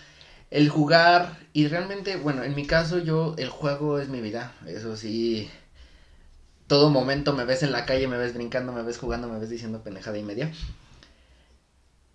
el 0.52 0.70
jugar 0.70 1.38
y 1.54 1.68
realmente, 1.68 2.16
bueno, 2.18 2.44
en 2.44 2.56
mi 2.56 2.66
caso 2.66 3.00
yo, 3.00 3.36
el 3.38 3.50
juego 3.50 4.00
es 4.00 4.10
mi 4.10 4.22
vida, 4.22 4.54
eso 4.68 4.98
sí, 4.98 5.50
todo 6.68 6.90
momento 6.90 7.34
me 7.34 7.46
ves 7.46 7.64
en 7.64 7.72
la 7.72 7.86
calle, 7.86 8.08
me 8.08 8.18
ves 8.18 8.34
brincando, 8.34 8.72
me 8.72 8.84
ves 8.84 8.98
jugando, 8.98 9.28
me 9.28 9.40
ves 9.40 9.50
diciendo 9.50 9.82
pendejada 9.84 10.18
y 10.18 10.24
media. 10.24 10.52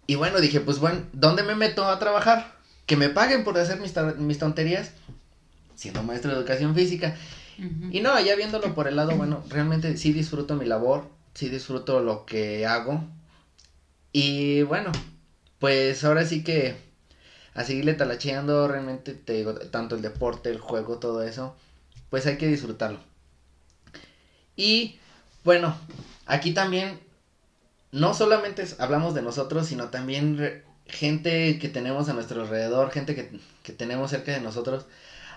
Y 0.06 0.16
bueno, 0.16 0.40
dije, 0.40 0.60
pues 0.60 0.78
bueno, 0.78 1.02
¿dónde 1.12 1.42
me 1.42 1.54
meto 1.54 1.84
a 1.84 1.98
trabajar? 1.98 2.54
Que 2.86 2.96
me 2.96 3.08
paguen 3.08 3.42
por 3.42 3.58
hacer 3.58 3.80
mis, 3.80 3.94
mis 4.18 4.38
tonterías, 4.38 4.92
siendo 5.74 6.02
maestro 6.02 6.30
de 6.30 6.38
educación 6.38 6.74
física. 6.74 7.16
Y 7.90 8.00
no, 8.00 8.18
ya 8.20 8.34
viéndolo 8.34 8.74
por 8.74 8.88
el 8.88 8.96
lado, 8.96 9.16
bueno, 9.16 9.42
realmente 9.48 9.96
sí 9.96 10.12
disfruto 10.12 10.56
mi 10.56 10.66
labor, 10.66 11.08
sí 11.34 11.48
disfruto 11.48 12.00
lo 12.00 12.26
que 12.26 12.66
hago. 12.66 13.04
Y 14.12 14.62
bueno, 14.62 14.92
pues 15.58 16.04
ahora 16.04 16.24
sí 16.26 16.44
que 16.44 16.76
a 17.54 17.64
seguirle 17.64 17.94
talacheando, 17.94 18.68
realmente 18.68 19.14
te 19.14 19.34
digo, 19.34 19.54
tanto 19.54 19.94
el 19.94 20.02
deporte, 20.02 20.50
el 20.50 20.58
juego, 20.58 20.98
todo 20.98 21.22
eso, 21.22 21.56
pues 22.10 22.26
hay 22.26 22.36
que 22.36 22.48
disfrutarlo. 22.48 22.98
Y 24.56 24.98
bueno, 25.44 25.76
aquí 26.26 26.52
también 26.52 27.00
no 27.92 28.12
solamente 28.14 28.64
hablamos 28.78 29.14
de 29.14 29.22
nosotros, 29.22 29.66
sino 29.66 29.88
también 29.88 30.62
gente 30.86 31.58
que 31.58 31.68
tenemos 31.68 32.08
a 32.08 32.12
nuestro 32.12 32.42
alrededor, 32.42 32.90
gente 32.90 33.14
que, 33.14 33.30
que 33.62 33.72
tenemos 33.72 34.10
cerca 34.10 34.32
de 34.32 34.40
nosotros. 34.40 34.86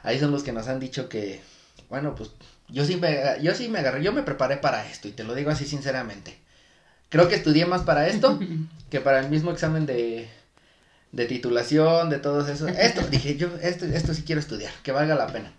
Ahí 0.03 0.19
son 0.19 0.31
los 0.31 0.43
que 0.43 0.51
nos 0.51 0.67
han 0.67 0.79
dicho 0.79 1.09
que, 1.09 1.41
bueno, 1.89 2.15
pues 2.15 2.31
yo 2.67 2.83
sí 2.83 2.97
me, 2.97 3.19
yo 3.41 3.53
sí 3.53 3.69
me 3.69 3.79
agarré, 3.79 4.03
yo 4.03 4.11
me 4.11 4.23
preparé 4.23 4.57
para 4.57 4.89
esto 4.89 5.07
y 5.07 5.11
te 5.11 5.23
lo 5.23 5.35
digo 5.35 5.51
así 5.51 5.65
sinceramente. 5.65 6.37
Creo 7.09 7.29
que 7.29 7.35
estudié 7.35 7.65
más 7.65 7.83
para 7.83 8.07
esto 8.07 8.39
que 8.89 9.01
para 9.01 9.19
el 9.19 9.29
mismo 9.29 9.51
examen 9.51 9.85
de, 9.85 10.27
de 11.11 11.25
titulación, 11.25 12.09
de 12.09 12.19
todo 12.19 12.47
eso. 12.47 12.67
Esto, 12.67 13.01
dije 13.11 13.37
yo, 13.37 13.49
esto, 13.61 13.85
esto 13.85 14.13
sí 14.13 14.23
quiero 14.23 14.41
estudiar, 14.41 14.71
que 14.83 14.91
valga 14.91 15.15
la 15.15 15.27
pena. 15.27 15.53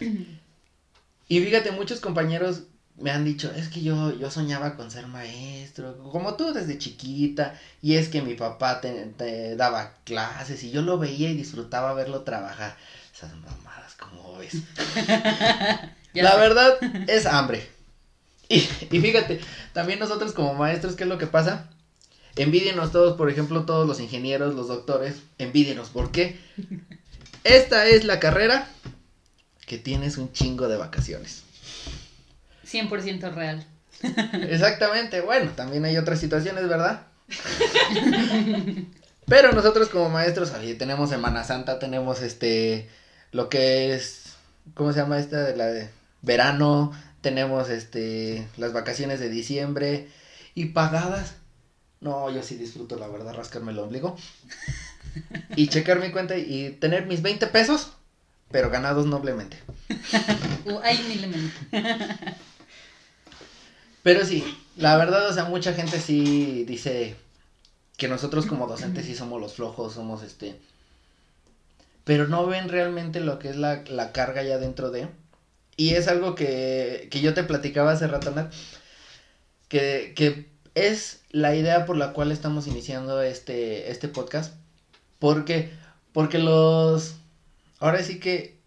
Y 1.30 1.40
fíjate, 1.40 1.72
muchos 1.72 2.00
compañeros 2.00 2.62
me 2.96 3.10
han 3.10 3.24
dicho, 3.24 3.52
es 3.54 3.68
que 3.68 3.82
yo, 3.82 4.12
yo 4.18 4.30
soñaba 4.30 4.76
con 4.76 4.90
ser 4.90 5.06
maestro, 5.06 5.96
como 6.10 6.34
tú 6.36 6.52
desde 6.52 6.78
chiquita, 6.78 7.54
y 7.82 7.94
es 7.94 8.08
que 8.08 8.22
mi 8.22 8.34
papá 8.34 8.80
te, 8.80 8.90
te 9.16 9.54
daba 9.56 9.94
clases 10.04 10.62
y 10.64 10.70
yo 10.70 10.82
lo 10.82 10.98
veía 10.98 11.30
y 11.30 11.36
disfrutaba 11.36 11.92
verlo 11.94 12.22
trabajar. 12.22 12.76
Esas 13.14 13.34
mamadas, 13.36 13.94
como 13.94 14.38
ves. 14.38 14.62
La 16.14 16.32
sé. 16.32 16.38
verdad 16.38 16.78
es 17.06 17.26
hambre. 17.26 17.68
Y, 18.48 18.56
y 18.90 19.00
fíjate, 19.00 19.40
también 19.72 19.98
nosotros 19.98 20.32
como 20.32 20.54
maestros, 20.54 20.96
¿qué 20.96 21.04
es 21.04 21.08
lo 21.08 21.18
que 21.18 21.26
pasa? 21.26 21.68
Envidienos 22.38 22.92
todos, 22.92 23.16
por 23.16 23.30
ejemplo, 23.30 23.64
todos 23.64 23.86
los 23.86 24.00
ingenieros, 24.00 24.54
los 24.54 24.68
doctores, 24.68 25.16
envidienos, 25.38 25.88
¿por 25.90 26.10
qué? 26.12 26.38
Esta 27.44 27.86
es 27.86 28.04
la 28.04 28.20
carrera 28.20 28.68
que 29.66 29.78
tienes 29.78 30.16
un 30.18 30.32
chingo 30.32 30.68
de 30.68 30.76
vacaciones. 30.76 31.42
100% 32.66 33.34
real. 33.34 33.66
Exactamente, 34.48 35.20
bueno, 35.20 35.50
también 35.56 35.84
hay 35.84 35.96
otras 35.96 36.20
situaciones, 36.20 36.68
¿verdad? 36.68 37.06
Pero 39.26 39.52
nosotros 39.52 39.88
como 39.88 40.08
maestros, 40.08 40.52
oye, 40.52 40.74
tenemos 40.74 41.10
Semana 41.10 41.44
Santa, 41.44 41.78
tenemos 41.78 42.22
este, 42.22 42.88
lo 43.32 43.48
que 43.48 43.94
es, 43.94 44.36
¿cómo 44.74 44.92
se 44.92 45.00
llama 45.00 45.18
esta? 45.18 45.54
La 45.54 45.66
de 45.66 45.90
verano, 46.22 46.92
tenemos 47.20 47.68
este, 47.68 48.46
las 48.56 48.72
vacaciones 48.72 49.20
de 49.20 49.28
diciembre 49.28 50.08
y 50.54 50.66
pagadas. 50.66 51.34
No, 52.00 52.30
yo 52.30 52.42
sí 52.42 52.56
disfruto, 52.56 52.96
la 52.96 53.08
verdad, 53.08 53.34
rascarme 53.34 53.72
el 53.72 53.78
ombligo. 53.78 54.16
Y 55.56 55.68
checar 55.68 55.98
mi 55.98 56.10
cuenta 56.10 56.36
y 56.36 56.70
tener 56.80 57.06
mis 57.06 57.22
20 57.22 57.46
pesos, 57.48 57.92
pero 58.50 58.70
ganados 58.70 59.06
noblemente. 59.06 59.58
Uh, 60.64 60.80
ay, 60.82 61.00
humildemente. 61.02 61.56
Pero 64.02 64.24
sí, 64.24 64.44
la 64.76 64.96
verdad, 64.96 65.26
o 65.28 65.32
sea, 65.32 65.44
mucha 65.44 65.72
gente 65.72 65.98
sí 65.98 66.64
dice 66.64 67.16
que 67.96 68.08
nosotros 68.08 68.46
como 68.46 68.66
docentes 68.66 69.06
sí 69.06 69.14
somos 69.14 69.40
los 69.40 69.54
flojos, 69.54 69.94
somos 69.94 70.22
este... 70.22 70.58
Pero 72.04 72.26
no 72.26 72.46
ven 72.46 72.68
realmente 72.68 73.20
lo 73.20 73.38
que 73.38 73.48
es 73.48 73.56
la, 73.56 73.82
la 73.88 74.12
carga 74.12 74.42
ya 74.42 74.58
dentro 74.58 74.90
de... 74.90 75.08
Y 75.76 75.94
es 75.94 76.08
algo 76.08 76.34
que, 76.34 77.08
que 77.10 77.20
yo 77.20 77.34
te 77.34 77.44
platicaba 77.44 77.92
hace 77.92 78.06
rato, 78.06 78.30
Nat, 78.30 78.52
que, 79.68 80.12
que 80.16 80.48
es 80.86 81.20
la 81.30 81.54
idea 81.54 81.86
por 81.86 81.96
la 81.96 82.12
cual 82.12 82.32
estamos 82.32 82.66
iniciando 82.66 83.22
este, 83.22 83.90
este 83.90 84.08
podcast. 84.08 84.54
Porque, 85.18 85.70
porque 86.12 86.38
los, 86.38 87.16
ahora 87.80 88.02
sí 88.02 88.20
que 88.20 88.58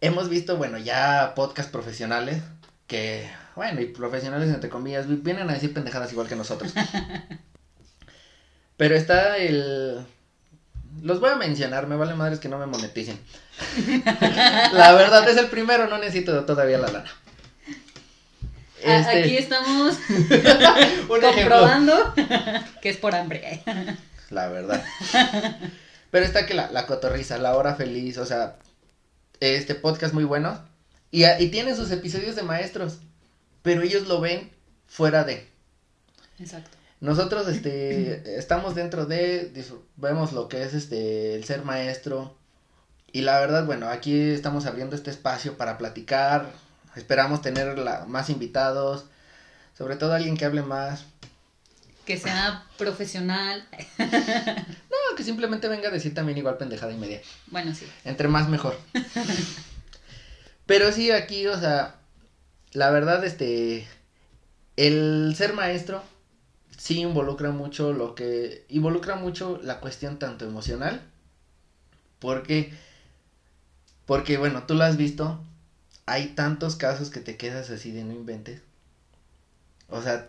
hemos 0.00 0.28
visto, 0.28 0.56
bueno, 0.56 0.78
ya 0.78 1.32
podcast 1.34 1.70
profesionales 1.70 2.42
que, 2.86 3.28
bueno, 3.56 3.80
y 3.80 3.86
profesionales 3.86 4.48
entre 4.48 4.70
comillas, 4.70 5.06
vienen 5.22 5.50
a 5.50 5.54
decir 5.54 5.72
pendejadas 5.72 6.12
igual 6.12 6.28
que 6.28 6.36
nosotros. 6.36 6.72
Pero 8.76 8.96
está 8.96 9.36
el... 9.36 10.04
Los 11.02 11.20
voy 11.20 11.30
a 11.30 11.36
mencionar, 11.36 11.86
me 11.86 11.96
vale 11.96 12.14
madres 12.14 12.38
que 12.38 12.48
no 12.48 12.58
me 12.58 12.66
moneticen. 12.66 13.18
la 14.72 14.92
verdad 14.92 15.28
es 15.28 15.36
el 15.36 15.46
primero, 15.46 15.88
no 15.88 15.98
necesito 15.98 16.44
todavía 16.44 16.78
la 16.78 16.88
lana. 16.88 17.10
Este... 18.84 19.20
Aquí 19.20 19.36
estamos 19.36 19.98
comprobando 21.08 22.14
que 22.82 22.90
es 22.90 22.96
por 22.96 23.14
hambre. 23.14 23.62
la 24.30 24.48
verdad. 24.48 24.84
Pero 26.10 26.26
está 26.26 26.46
que 26.46 26.54
la, 26.54 26.70
la 26.70 26.86
cotorriza, 26.86 27.38
la 27.38 27.56
hora 27.56 27.74
feliz, 27.74 28.18
o 28.18 28.26
sea, 28.26 28.56
este 29.40 29.74
podcast 29.74 30.14
muy 30.14 30.24
bueno. 30.24 30.62
Y, 31.10 31.24
y 31.24 31.48
tiene 31.48 31.74
sus 31.74 31.90
episodios 31.90 32.36
de 32.36 32.42
maestros, 32.42 32.98
pero 33.62 33.82
ellos 33.82 34.06
lo 34.06 34.20
ven 34.20 34.50
fuera 34.86 35.24
de. 35.24 35.48
Exacto. 36.38 36.76
Nosotros, 37.00 37.48
este, 37.48 38.22
estamos 38.38 38.74
dentro 38.74 39.06
de, 39.06 39.52
vemos 39.96 40.32
lo 40.32 40.48
que 40.48 40.62
es, 40.62 40.74
este, 40.74 41.34
el 41.34 41.44
ser 41.44 41.64
maestro. 41.64 42.36
Y 43.12 43.20
la 43.20 43.38
verdad, 43.38 43.64
bueno, 43.66 43.88
aquí 43.88 44.30
estamos 44.30 44.66
abriendo 44.66 44.96
este 44.96 45.10
espacio 45.10 45.56
para 45.56 45.78
platicar. 45.78 46.50
Esperamos 46.96 47.42
tener 47.42 47.78
la, 47.78 48.04
más 48.06 48.30
invitados, 48.30 49.06
sobre 49.76 49.96
todo 49.96 50.14
alguien 50.14 50.36
que 50.36 50.44
hable 50.44 50.62
más. 50.62 51.04
Que 52.06 52.18
sea 52.18 52.64
profesional. 52.78 53.66
no, 53.98 55.16
que 55.16 55.24
simplemente 55.24 55.68
venga 55.68 55.88
a 55.88 55.92
decir 55.92 56.14
también 56.14 56.38
igual 56.38 56.58
pendejada 56.58 56.92
y 56.92 56.98
media. 56.98 57.20
Bueno, 57.48 57.74
sí. 57.74 57.86
Entre 58.04 58.28
más 58.28 58.48
mejor. 58.48 58.78
Pero 60.66 60.92
sí, 60.92 61.10
aquí, 61.10 61.46
o 61.46 61.58
sea, 61.58 61.96
la 62.72 62.90
verdad, 62.90 63.24
este, 63.24 63.86
el 64.76 65.34
ser 65.36 65.52
maestro 65.52 66.02
sí 66.76 67.00
involucra 67.00 67.50
mucho 67.50 67.92
lo 67.92 68.14
que, 68.14 68.64
involucra 68.68 69.16
mucho 69.16 69.60
la 69.62 69.80
cuestión 69.80 70.18
tanto 70.18 70.44
emocional, 70.44 71.02
porque, 72.18 72.72
porque 74.06 74.38
bueno, 74.38 74.64
tú 74.64 74.74
lo 74.74 74.84
has 74.84 74.96
visto, 74.96 75.42
hay 76.06 76.28
tantos 76.28 76.76
casos 76.76 77.10
que 77.10 77.20
te 77.20 77.36
quedas 77.36 77.70
así 77.70 77.90
de 77.92 78.04
no 78.04 78.12
inventes. 78.12 78.60
O 79.88 80.02
sea, 80.02 80.28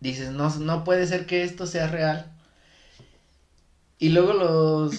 dices, 0.00 0.30
no, 0.30 0.54
no 0.56 0.84
puede 0.84 1.06
ser 1.06 1.26
que 1.26 1.44
esto 1.44 1.66
sea 1.66 1.86
real. 1.88 2.30
Y 3.98 4.10
luego 4.10 4.32
los... 4.32 4.94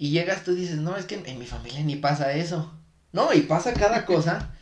Y 0.00 0.10
llegas 0.10 0.44
tú 0.44 0.52
y 0.52 0.56
dices, 0.56 0.76
no, 0.76 0.96
es 0.96 1.06
que 1.06 1.16
en 1.16 1.38
mi 1.40 1.46
familia 1.46 1.82
ni 1.82 1.96
pasa 1.96 2.32
eso. 2.32 2.72
No, 3.12 3.32
y 3.32 3.42
pasa 3.42 3.74
cada 3.74 4.06
cosa 4.06 4.54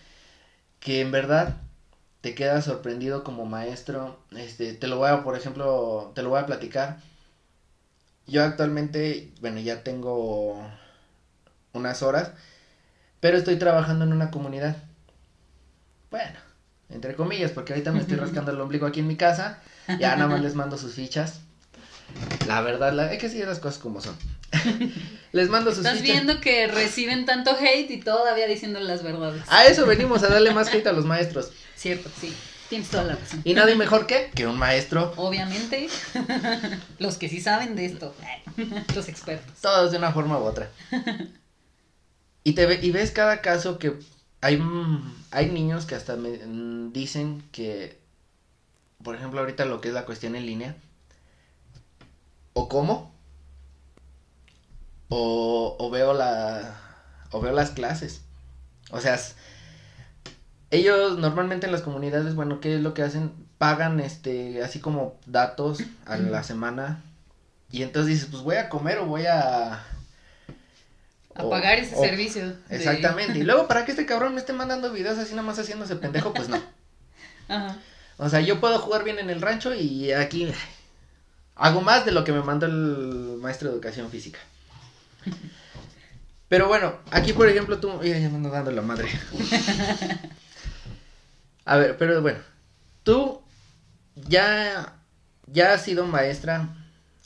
que 0.81 1.03
en 1.03 1.11
verdad 1.11 1.61
te 2.23 2.35
quedas 2.35 2.65
sorprendido 2.65 3.23
como 3.23 3.45
maestro. 3.45 4.19
Este, 4.31 4.73
te 4.73 4.87
lo 4.87 4.99
voy 4.99 5.11
a, 5.11 5.23
por 5.23 5.37
ejemplo, 5.37 6.13
te 6.15 6.23
lo 6.23 6.31
voy 6.31 6.41
a 6.41 6.47
platicar. 6.47 7.01
Yo 8.27 8.43
actualmente, 8.43 9.33
bueno, 9.41 9.61
ya 9.61 9.85
tengo 9.85 10.67
unas 11.73 12.03
horas, 12.03 12.33
pero 13.27 13.39
estoy 13.39 13.57
trabajando 13.57 14.05
en 14.05 14.13
una 14.13 14.31
comunidad. 14.31 14.77
Bueno, 16.13 16.39
entre 16.91 17.17
comillas, 17.17 17.51
porque 17.51 17.73
ahorita 17.73 17.91
me 17.91 17.99
estoy 17.99 18.17
rascando 18.19 18.53
el 18.53 18.61
ombligo 18.61 18.87
aquí 18.87 19.01
en 19.01 19.09
mi 19.09 19.17
casa. 19.17 19.59
Ya 19.99 20.15
nada 20.15 20.29
más 20.29 20.43
les 20.43 20.55
mando 20.55 20.79
sus 20.79 20.95
fichas. 20.95 21.41
La 22.47 22.61
verdad, 22.61 22.93
la, 22.93 23.09
hay 23.09 23.19
que 23.19 23.27
decir 23.27 23.45
las 23.45 23.59
cosas 23.59 23.81
como 23.81 24.01
son. 24.01 24.17
Les 25.33 25.49
mando 25.49 25.73
sus 25.73 25.85
Estás 25.85 26.03
viendo 26.03 26.41
que 26.41 26.69
reciben 26.69 27.27
tanto 27.27 27.51
hate 27.51 27.91
y 27.91 27.99
todavía 27.99 28.47
diciendo 28.47 28.79
las 28.79 29.03
verdades. 29.03 29.43
A 29.49 29.65
eso 29.65 29.87
venimos, 29.87 30.23
a 30.23 30.29
darle 30.29 30.53
más 30.53 30.73
hate 30.73 30.87
a 30.87 30.93
los 30.93 31.05
maestros. 31.05 31.51
Cierto, 31.75 32.09
sí. 32.21 32.33
Tienes 32.69 32.89
toda 32.89 33.03
la 33.03 33.17
razón. 33.17 33.41
Y 33.43 33.55
nadie 33.55 33.75
mejor 33.75 34.07
que 34.07 34.31
que 34.37 34.47
un 34.47 34.57
maestro. 34.57 35.13
Obviamente. 35.17 35.89
los 37.01 37.17
que 37.17 37.29
sí 37.29 37.41
saben 37.41 37.75
de 37.75 37.87
esto. 37.87 38.15
los 38.95 39.09
expertos. 39.09 39.61
Todos 39.61 39.91
de 39.91 39.99
una 39.99 40.13
forma 40.13 40.39
u 40.39 40.45
otra. 40.45 40.71
Y 42.47 42.53
te 42.53 42.65
ve, 42.65 42.79
y 42.81 42.93
ves 42.93 43.11
cada 43.11 43.41
caso 43.41 43.77
que 43.81 43.99
hay, 44.41 44.63
hay 45.33 45.51
niños 45.51 45.85
que 45.85 45.97
hasta 45.97 46.15
me 46.15 46.31
mm, 46.47 46.93
dicen 46.93 47.43
que, 47.51 47.99
por 49.03 49.17
ejemplo, 49.17 49.41
ahorita 49.41 49.65
lo 49.65 49.81
que 49.81 49.89
es 49.89 49.95
la 49.95 50.05
cuestión 50.05 50.37
en 50.37 50.47
línea, 50.47 50.77
o 52.53 52.69
cómo, 52.69 53.13
o, 55.09 55.75
o 55.77 55.91
veo 55.91 56.15
la 56.15 56.81
o 57.33 57.41
veo 57.41 57.53
las 57.53 57.73
clases. 57.73 58.21
O 58.93 59.01
sea, 59.01 59.19
ellos 60.71 61.19
normalmente 61.19 61.67
en 61.67 61.73
las 61.73 61.83
comunidades, 61.83 62.37
bueno, 62.37 62.61
¿qué 62.61 62.77
es 62.77 62.81
lo 62.81 62.95
que 62.95 63.03
hacen? 63.03 63.33
Pagan 63.59 63.99
este 63.99 64.63
así 64.63 64.79
como 64.79 65.19
datos 65.27 65.81
a 66.05 66.17
la 66.17 66.45
semana 66.45 67.03
y 67.73 67.83
entonces 67.83 68.13
dices, 68.13 68.29
pues 68.31 68.45
voy 68.45 68.55
a 68.55 68.69
comer 68.69 68.99
o 68.99 69.07
voy 69.07 69.27
a 69.27 69.83
a 71.39 71.49
pagar 71.49 71.79
ese 71.79 71.97
servicio. 71.97 72.57
Exactamente. 72.71 73.39
Y 73.39 73.43
luego 73.43 73.69
para 73.69 73.85
que 73.85 73.93
este 73.93 74.07
cabrón 74.07 74.35
me 74.35 74.41
esté 74.41 74.53
mandando 74.53 74.93
videos 74.93 75.19
así 75.19 75.33
nada 75.33 75.47
más 75.47 75.59
haciéndose 75.59 75.97
pendejo, 75.97 76.33
pues 76.33 76.49
no. 76.49 76.61
Ajá. 77.49 77.77
O 78.19 78.29
sea, 78.29 78.41
yo 78.41 78.61
puedo 78.61 78.79
jugar 78.79 79.05
bien 79.05 79.19
en 79.19 79.31
el 79.31 79.43
rancho 79.43 79.75
y 79.75 80.13
aquí 80.13 80.51
hago 81.55 81.81
más 81.83 82.05
de 82.05 82.13
lo 82.13 82.25
que 82.25 82.33
me 82.33 82.43
mandó 82.43 82.67
el 82.67 83.39
maestro 83.41 83.69
de 83.69 83.75
educación 83.75 84.11
física. 84.11 84.39
Pero 86.49 86.69
bueno, 86.69 86.99
aquí 87.11 87.33
por 87.33 87.49
ejemplo 87.49 87.81
tú. 87.81 88.01
Ya, 88.03 88.15
me 88.15 88.27
ando 88.27 88.51
dando 88.51 88.71
la 88.71 88.83
madre. 88.83 89.09
A 91.65 91.77
ver, 91.77 91.99
pero 91.99 92.23
bueno. 92.23 92.39
Tú 93.03 93.43
ya. 94.15 94.95
Ya 95.49 95.73
has 95.73 95.83
sido 95.83 96.07
maestra. 96.07 96.69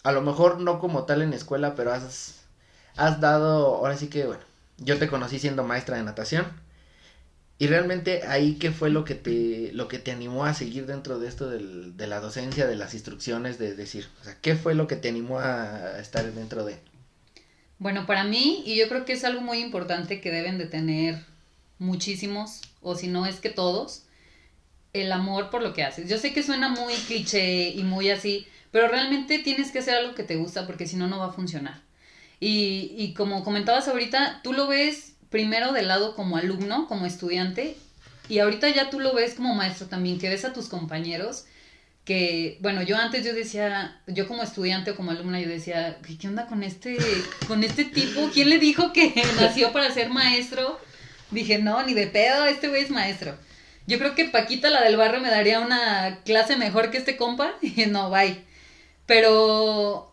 A 0.03 0.13
lo 0.13 0.23
mejor 0.23 0.61
no 0.61 0.79
como 0.79 1.05
tal 1.05 1.21
en 1.21 1.35
escuela, 1.35 1.75
pero 1.75 1.93
has. 1.93 2.40
Has 2.97 3.21
dado. 3.21 3.77
Ahora 3.77 3.97
sí 3.97 4.09
que, 4.09 4.27
bueno. 4.27 4.43
Yo 4.79 4.99
te 4.99 5.09
conocí 5.09 5.39
siendo 5.39 5.63
maestra 5.65 5.97
de 5.97 6.05
natación. 6.05 6.47
Y 7.59 7.67
realmente 7.67 8.23
ahí 8.27 8.55
qué 8.55 8.71
fue 8.71 8.89
lo 8.89 9.05
que 9.05 9.15
te 9.15 9.71
lo 9.75 9.87
que 9.87 9.99
te 9.99 10.11
animó 10.11 10.47
a 10.47 10.55
seguir 10.55 10.87
dentro 10.87 11.19
de 11.19 11.29
esto 11.29 11.51
del, 11.51 11.95
de 11.95 12.07
la 12.07 12.19
docencia, 12.19 12.67
de 12.67 12.75
las 12.75 12.95
instrucciones, 12.95 13.59
de 13.59 13.75
decir, 13.75 14.09
o 14.23 14.25
sea, 14.25 14.35
¿qué 14.41 14.57
fue 14.57 14.75
lo 14.75 14.87
que 14.87 14.97
te 14.97 15.11
animó 15.11 15.41
a 15.41 15.99
estar 16.01 16.25
dentro 16.33 16.65
de? 16.65 16.79
Bueno, 17.79 18.07
para 18.07 18.25
mí, 18.25 18.63
y 18.65 18.77
yo 18.77 18.89
creo 18.89 19.05
que 19.05 19.13
es 19.13 19.25
algo 19.25 19.43
muy 19.43 19.59
importante 19.59 20.23
que 20.23 20.31
deben 20.31 20.57
de 20.57 20.65
tener 20.65 21.23
muchísimos, 21.79 22.63
o 22.81 22.95
si 22.95 23.09
no 23.09 23.27
es 23.27 23.41
que 23.41 23.51
todos, 23.51 24.05
el 24.93 25.13
amor 25.13 25.51
por 25.51 25.63
lo 25.63 25.75
que 25.75 25.83
haces. 25.83 26.09
Yo 26.09 26.17
sé 26.17 26.33
que 26.33 26.43
suena 26.43 26.71
muy 26.71 26.95
cliché 26.95 27.71
y 27.71 27.83
muy 27.83 28.11
así, 28.11 28.47
pero 28.71 28.89
realmente 28.89 29.39
tienes 29.39 29.71
que 29.71 29.81
hacer 29.81 29.95
algo 29.97 30.15
que 30.15 30.23
te 30.23 30.37
gusta 30.37 30.67
porque 30.67 30.87
si 30.87 30.97
no, 30.97 31.09
no 31.09 31.19
va 31.19 31.27
a 31.27 31.33
funcionar. 31.33 31.81
Y, 32.41 32.95
y 32.97 33.15
como 33.15 33.45
comentabas 33.45 33.87
ahorita, 33.87 34.41
tú 34.43 34.53
lo 34.53 34.67
ves 34.67 35.13
primero 35.29 35.73
del 35.73 35.89
lado 35.89 36.17
como 36.17 36.37
alumno, 36.37 36.89
como 36.89 37.07
estudiante, 37.07 37.77
y 38.29 38.39
ahorita 38.39 38.69
ya 38.71 38.91
tú 38.91 38.99
lo 38.99 39.15
ves 39.15 39.35
como 39.35 39.55
maestro 39.55 39.87
también, 39.87 40.19
que 40.19 40.29
ves 40.29 40.45
a 40.45 40.53
tus 40.53 40.69
compañeros 40.69 41.45
que, 42.05 42.59
bueno, 42.61 42.83
yo 42.83 42.97
antes 42.97 43.25
yo 43.25 43.33
decía, 43.33 44.01
yo 44.07 44.27
como 44.27 44.43
estudiante 44.43 44.91
o 44.91 44.97
como 44.97 45.11
alumna, 45.11 45.41
yo 45.41 45.49
decía, 45.49 45.99
¿qué 46.21 46.29
onda 46.29 46.47
con 46.47 46.63
este, 46.63 46.99
con 47.47 47.63
este 47.63 47.85
tipo? 47.85 48.31
¿Quién 48.33 48.51
le 48.51 48.59
dijo 48.59 48.93
que 48.93 49.13
nació 49.41 49.73
para 49.73 49.93
ser 49.93 50.11
maestro? 50.11 50.81
Dije, 51.31 51.59
no, 51.59 51.85
ni 51.85 51.95
de 51.95 52.07
pedo, 52.07 52.47
este 52.47 52.69
güey 52.69 52.83
es 52.83 52.91
maestro. 52.91 53.37
Yo 53.87 53.99
creo 53.99 54.15
que 54.15 54.25
Paquita, 54.25 54.71
la 54.71 54.83
del 54.83 54.97
barrio, 54.97 55.21
me 55.21 55.31
daría 55.31 55.61
una 55.61 56.21
clase 56.25 56.57
mejor 56.57 56.91
que 56.91 56.99
este 56.99 57.17
compa. 57.17 57.53
Y 57.63 57.87
no, 57.87 58.11
bye. 58.11 58.43
Pero 59.07 60.10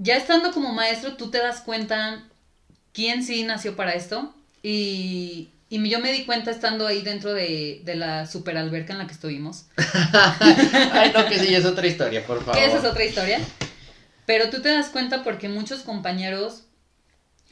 ya 0.00 0.16
estando 0.16 0.50
como 0.52 0.72
maestro, 0.72 1.16
tú 1.16 1.30
te 1.30 1.38
das 1.38 1.60
cuenta 1.60 2.24
quién 2.92 3.22
sí 3.22 3.44
nació 3.44 3.76
para 3.76 3.92
esto. 3.92 4.34
Y, 4.62 5.50
y 5.68 5.88
yo 5.88 6.00
me 6.00 6.12
di 6.12 6.24
cuenta 6.24 6.50
estando 6.50 6.86
ahí 6.86 7.02
dentro 7.02 7.32
de, 7.34 7.82
de 7.84 7.94
la 7.94 8.26
super 8.26 8.56
alberca 8.56 8.94
en 8.94 8.98
la 8.98 9.06
que 9.06 9.12
estuvimos. 9.12 9.66
Ay, 10.92 11.12
no, 11.14 11.26
que 11.26 11.38
sí, 11.38 11.54
es 11.54 11.66
otra 11.66 11.86
historia, 11.86 12.24
por 12.26 12.42
favor. 12.42 12.60
Esa 12.60 12.78
es 12.78 12.84
otra 12.84 13.04
historia. 13.04 13.38
Pero 14.24 14.48
tú 14.48 14.62
te 14.62 14.70
das 14.70 14.88
cuenta 14.88 15.22
porque 15.22 15.48
muchos 15.48 15.82
compañeros 15.82 16.64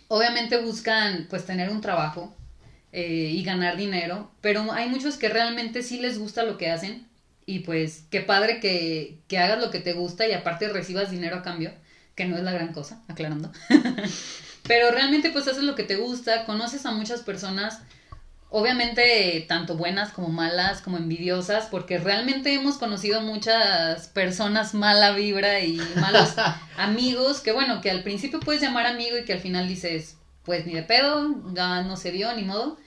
obviamente 0.09 0.57
buscan 0.57 1.26
pues 1.28 1.45
tener 1.45 1.71
un 1.71 1.83
trabajo 1.83 2.35
eh, 2.93 3.31
y 3.35 3.45
ganar 3.45 3.76
dinero, 3.76 4.31
pero 4.40 4.73
hay 4.73 4.88
muchos 4.88 5.17
que 5.17 5.28
realmente 5.28 5.83
sí 5.83 6.00
les 6.00 6.19
gusta 6.19 6.45
lo 6.45 6.57
que 6.57 6.71
hacen 6.71 7.07
y 7.45 7.61
pues 7.61 8.05
qué 8.11 8.21
padre 8.21 8.61
que, 8.61 9.19
que 9.28 9.38
hagas 9.38 9.61
lo 9.61 9.71
que 9.71 9.81
te 9.81 9.93
gusta 9.93 10.26
y 10.26 10.33
aparte 10.33 10.69
recibas 10.69 11.11
dinero 11.11 11.37
a 11.37 11.43
cambio, 11.43 11.73
que 12.18 12.25
no 12.25 12.37
es 12.37 12.42
la 12.42 12.50
gran 12.50 12.72
cosa, 12.72 13.00
aclarando. 13.06 13.52
pero 14.66 14.90
realmente 14.90 15.30
pues 15.30 15.46
haces 15.46 15.62
lo 15.62 15.76
que 15.76 15.84
te 15.84 15.94
gusta, 15.94 16.44
conoces 16.46 16.84
a 16.84 16.90
muchas 16.90 17.22
personas 17.22 17.78
obviamente 18.50 19.44
tanto 19.46 19.76
buenas 19.76 20.10
como 20.10 20.30
malas, 20.30 20.82
como 20.82 20.96
envidiosas, 20.96 21.66
porque 21.66 21.98
realmente 21.98 22.52
hemos 22.54 22.76
conocido 22.76 23.20
muchas 23.20 24.08
personas 24.08 24.75
mala 24.75 25.12
vibra 25.12 25.60
y 25.60 25.80
malos 25.94 26.34
amigos, 26.76 27.40
que 27.40 27.52
bueno, 27.52 27.80
que 27.80 27.90
al 27.92 28.02
principio 28.02 28.40
puedes 28.40 28.62
llamar 28.62 28.87
amigo 28.87 29.16
y 29.16 29.25
que 29.25 29.34
al 29.34 29.40
final 29.40 29.68
dices, 29.68 30.16
pues 30.42 30.66
ni 30.66 30.75
de 30.75 30.82
pedo, 30.82 31.37
ya 31.54 31.82
no 31.82 31.96
se 31.96 32.10
dio, 32.10 32.34
ni 32.34 32.42
modo. 32.42 32.78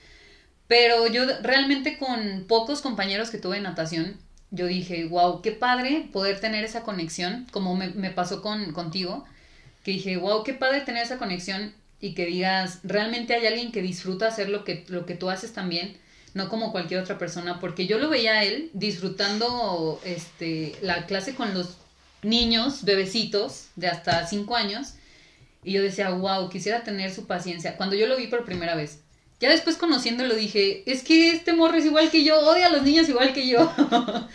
Pero 0.66 1.06
yo 1.06 1.22
realmente 1.42 1.96
con 1.96 2.44
pocos 2.46 2.82
compañeros 2.82 3.30
que 3.30 3.38
tuve 3.38 3.56
en 3.56 3.62
natación, 3.62 4.18
yo 4.52 4.66
dije, 4.66 5.06
wow, 5.06 5.42
qué 5.42 5.50
padre 5.50 6.08
poder 6.12 6.38
tener 6.38 6.64
esa 6.64 6.82
conexión, 6.82 7.46
como 7.50 7.74
me, 7.74 7.88
me 7.88 8.10
pasó 8.10 8.42
con, 8.42 8.72
contigo, 8.72 9.24
que 9.82 9.92
dije, 9.92 10.18
wow, 10.18 10.44
qué 10.44 10.52
padre 10.52 10.82
tener 10.82 11.02
esa 11.02 11.18
conexión 11.18 11.74
y 12.00 12.14
que 12.14 12.26
digas, 12.26 12.80
realmente 12.84 13.34
hay 13.34 13.46
alguien 13.46 13.72
que 13.72 13.80
disfruta 13.80 14.28
hacer 14.28 14.50
lo 14.50 14.62
que, 14.64 14.84
lo 14.88 15.06
que 15.06 15.14
tú 15.14 15.30
haces 15.30 15.54
también, 15.54 15.96
no 16.34 16.48
como 16.48 16.70
cualquier 16.70 17.00
otra 17.00 17.18
persona, 17.18 17.60
porque 17.60 17.86
yo 17.86 17.98
lo 17.98 18.10
veía 18.10 18.34
a 18.34 18.44
él 18.44 18.70
disfrutando 18.74 20.00
este, 20.04 20.76
la 20.82 21.06
clase 21.06 21.34
con 21.34 21.54
los 21.54 21.78
niños, 22.22 22.84
bebecitos 22.84 23.68
de 23.76 23.88
hasta 23.88 24.26
5 24.26 24.54
años, 24.54 24.94
y 25.64 25.72
yo 25.72 25.82
decía, 25.82 26.10
wow, 26.10 26.50
quisiera 26.50 26.84
tener 26.84 27.10
su 27.12 27.26
paciencia, 27.26 27.76
cuando 27.76 27.96
yo 27.96 28.06
lo 28.06 28.16
vi 28.16 28.26
por 28.26 28.44
primera 28.44 28.74
vez. 28.74 29.00
Ya 29.42 29.50
después 29.50 29.76
conociéndolo 29.76 30.36
dije, 30.36 30.84
es 30.86 31.02
que 31.02 31.32
este 31.32 31.52
morro 31.52 31.76
es 31.76 31.84
igual 31.84 32.12
que 32.12 32.22
yo, 32.22 32.38
odia 32.48 32.68
a 32.68 32.70
los 32.70 32.84
niños 32.84 33.08
igual 33.08 33.32
que 33.32 33.48
yo. 33.48 33.72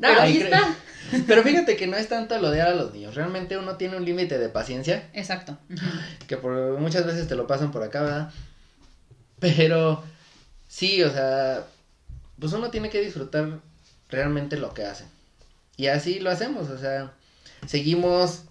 Pero 0.00 0.20
ahí 0.22 0.38
está. 0.38 0.74
Pero 1.26 1.42
fíjate 1.42 1.76
que 1.76 1.86
no 1.86 1.98
es 1.98 2.08
tanto 2.08 2.34
el 2.34 2.42
odiar 2.42 2.68
a 2.68 2.74
los 2.74 2.94
niños. 2.94 3.14
Realmente 3.14 3.58
uno 3.58 3.76
tiene 3.76 3.98
un 3.98 4.06
límite 4.06 4.38
de 4.38 4.48
paciencia. 4.48 5.10
Exacto. 5.12 5.58
Que 6.26 6.38
por 6.38 6.80
muchas 6.80 7.04
veces 7.04 7.28
te 7.28 7.34
lo 7.34 7.46
pasan 7.46 7.70
por 7.70 7.82
acá, 7.82 8.00
¿verdad? 8.00 8.32
Pero 9.40 10.02
sí, 10.68 11.02
o 11.02 11.10
sea, 11.10 11.66
pues 12.40 12.54
uno 12.54 12.70
tiene 12.70 12.88
que 12.88 13.02
disfrutar 13.02 13.60
realmente 14.08 14.56
lo 14.56 14.72
que 14.72 14.86
hace. 14.86 15.04
Y 15.76 15.88
así 15.88 16.18
lo 16.18 16.30
hacemos, 16.30 16.70
o 16.70 16.78
sea, 16.78 17.12
seguimos, 17.66 18.44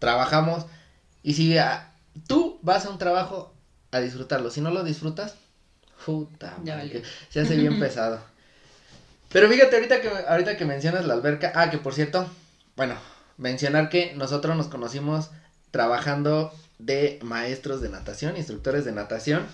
trabajamos. 0.00 0.66
Y 1.22 1.34
si 1.34 1.56
tú 2.26 2.58
vas 2.62 2.84
a 2.84 2.90
un 2.90 2.98
trabajo 2.98 3.54
a 3.92 4.00
disfrutarlo, 4.00 4.50
si 4.50 4.60
no 4.60 4.72
lo 4.72 4.82
disfrutas, 4.82 5.36
puta, 6.04 6.56
se 7.28 7.40
hace 7.40 7.56
bien 7.56 7.78
pesado. 7.80 8.20
Pero 9.30 9.48
fíjate, 9.48 9.76
ahorita 9.76 10.00
que, 10.00 10.08
ahorita 10.08 10.56
que 10.56 10.64
mencionas 10.64 11.06
la 11.06 11.14
alberca, 11.14 11.52
ah, 11.54 11.70
que 11.70 11.78
por 11.78 11.94
cierto, 11.94 12.30
bueno, 12.76 12.96
mencionar 13.38 13.88
que 13.88 14.14
nosotros 14.14 14.56
nos 14.56 14.68
conocimos 14.68 15.30
trabajando 15.70 16.52
de 16.78 17.18
maestros 17.22 17.80
de 17.80 17.88
natación, 17.88 18.36
instructores 18.36 18.84
de 18.84 18.92
natación. 18.92 19.46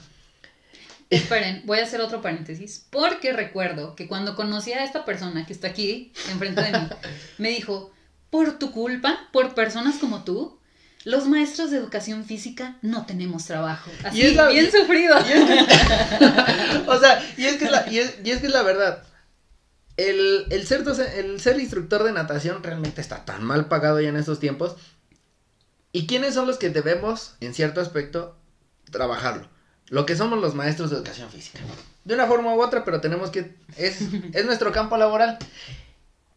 Esperen, 1.11 1.63
voy 1.65 1.79
a 1.79 1.85
hacer 1.85 2.01
otro 2.01 2.21
paréntesis, 2.21 2.87
porque 2.91 3.33
recuerdo 3.33 3.95
que 3.95 4.09
cuando 4.09 4.35
conocí 4.37 4.73
a 4.73 4.85
esta 4.85 5.05
persona 5.05 5.47
que 5.47 5.53
está 5.53 5.69
aquí, 5.69 6.13
enfrente 6.31 6.61
de 6.63 6.73
mí, 6.73 6.89
me 7.39 7.49
dijo, 7.51 7.93
por 8.31 8.59
tu 8.59 8.73
culpa, 8.73 9.29
por 9.33 9.55
personas 9.55 9.97
como 9.97 10.25
tú, 10.25 10.59
los 11.05 11.27
maestros 11.27 11.71
de 11.71 11.79
educación 11.79 12.25
física 12.25 12.77
no 12.83 13.07
tenemos 13.07 13.47
trabajo. 13.47 13.91
Así, 14.05 14.21
bien 14.21 14.71
sufrido. 14.71 15.17
o 15.17 15.23
sea, 15.23 15.37
y 17.91 17.99
es 17.99 18.11
que 18.11 18.29
y 18.29 18.31
es, 18.33 18.41
que 18.41 18.49
la 18.49 18.63
verdad 18.63 19.03
el, 19.97 20.47
el, 20.51 20.67
ser 20.67 20.85
el 21.17 21.41
ser 21.41 21.59
instructor 21.59 22.05
de 22.05 22.13
natación 22.13 22.63
realmente 22.63 23.01
está 23.01 23.25
tan 23.25 23.43
mal 23.45 23.67
pagado 23.69 24.01
ya 24.01 24.09
en 24.09 24.17
estos 24.17 24.41
tiempos. 24.41 24.77
¿Y 25.91 26.07
quiénes 26.07 26.35
son 26.35 26.47
los 26.47 26.59
que 26.59 26.71
debemos, 26.71 27.35
en 27.41 27.55
cierto 27.55 27.81
aspecto, 27.81 28.37
trabajarlo? 28.91 29.49
Lo 29.89 30.07
que 30.07 30.17
somos 30.17 30.41
los 30.41 30.55
maestros 30.55 30.91
de 30.91 30.97
educación 30.97 31.31
física. 31.31 31.61
De 32.05 32.15
una 32.15 32.27
forma 32.27 32.55
u 32.55 32.63
otra, 32.63 32.85
pero 32.85 33.01
tenemos 33.01 33.31
que... 33.31 33.57
Es, 33.77 34.01
es 34.33 34.45
nuestro 34.45 34.71
campo 34.71 34.97
laboral. 34.97 35.39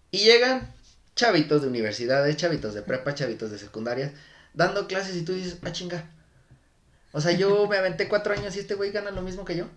Y 0.10 0.20
llegan 0.20 0.74
chavitos 1.15 1.62
de 1.62 1.67
universidades, 1.67 2.37
chavitos 2.37 2.74
de 2.74 2.81
prepa, 2.81 3.14
chavitos 3.14 3.51
de 3.51 3.59
secundaria, 3.59 4.14
dando 4.53 4.87
clases 4.87 5.16
y 5.16 5.24
tú 5.24 5.33
dices, 5.33 5.57
ah, 5.64 5.72
chinga. 5.72 6.09
O 7.11 7.22
sea, 7.22 7.33
yo 7.33 7.68
me 7.68 7.77
aventé 7.77 8.07
cuatro 8.07 8.33
años 8.33 8.55
y 8.55 8.59
este 8.59 8.75
güey 8.75 8.92
gana 8.92 9.11
lo 9.11 9.22
mismo 9.22 9.44
que 9.44 9.57
yo. 9.57 9.68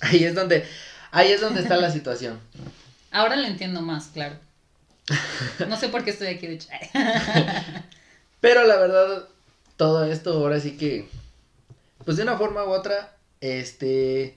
Ahí 0.00 0.24
es 0.24 0.34
donde, 0.34 0.66
ahí 1.10 1.30
es 1.30 1.40
donde 1.40 1.60
está 1.60 1.76
la 1.76 1.90
situación. 1.90 2.40
Ahora 3.10 3.36
lo 3.36 3.46
entiendo 3.46 3.82
más, 3.82 4.06
claro. 4.06 4.36
No 5.68 5.76
sé 5.76 5.88
por 5.88 6.04
qué 6.04 6.10
estoy 6.10 6.28
aquí, 6.28 6.46
de 6.46 6.54
hecho. 6.54 6.68
Pero 8.40 8.66
la 8.66 8.76
verdad, 8.76 9.28
todo 9.76 10.04
esto 10.04 10.32
ahora 10.32 10.58
sí 10.58 10.76
que, 10.76 11.08
pues 12.04 12.16
de 12.16 12.24
una 12.24 12.36
forma 12.36 12.64
u 12.64 12.70
otra, 12.70 13.16
este, 13.40 14.36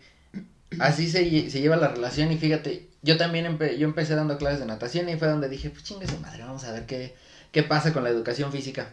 así 0.79 1.09
se, 1.09 1.49
se 1.49 1.61
lleva 1.61 1.75
la 1.75 1.87
relación 1.87 2.31
y 2.31 2.37
fíjate, 2.37 2.87
yo 3.01 3.17
también 3.17 3.57
yo 3.57 3.87
empecé 3.87 4.15
dando 4.15 4.37
clases 4.37 4.59
de 4.59 4.65
natación 4.65 5.09
y 5.09 5.17
fue 5.17 5.27
donde 5.27 5.49
dije, 5.49 5.69
pues 5.69 5.83
chingue 5.83 6.07
su 6.07 6.19
madre, 6.19 6.43
vamos 6.43 6.63
a 6.65 6.71
ver 6.71 6.85
qué, 6.85 7.15
qué 7.51 7.63
pasa 7.63 7.93
con 7.93 8.03
la 8.03 8.09
educación 8.09 8.51
física. 8.51 8.91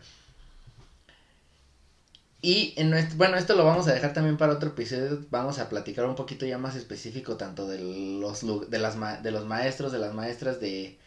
Y 2.44 2.74
en 2.76 2.90
nuestro, 2.90 3.16
bueno, 3.16 3.36
esto 3.36 3.54
lo 3.54 3.64
vamos 3.64 3.86
a 3.86 3.94
dejar 3.94 4.12
también 4.12 4.36
para 4.36 4.54
otro 4.54 4.70
episodio. 4.70 5.24
Vamos 5.30 5.60
a 5.60 5.68
platicar 5.68 6.04
un 6.06 6.16
poquito 6.16 6.44
ya 6.44 6.58
más 6.58 6.74
específico 6.74 7.36
tanto 7.36 7.68
de 7.68 7.78
los 7.78 8.68
de 8.68 8.78
las 8.80 9.22
de 9.22 9.30
los 9.30 9.46
maestros, 9.46 9.92
de 9.92 10.00
las 10.00 10.12
maestras 10.12 10.60
de 10.60 10.98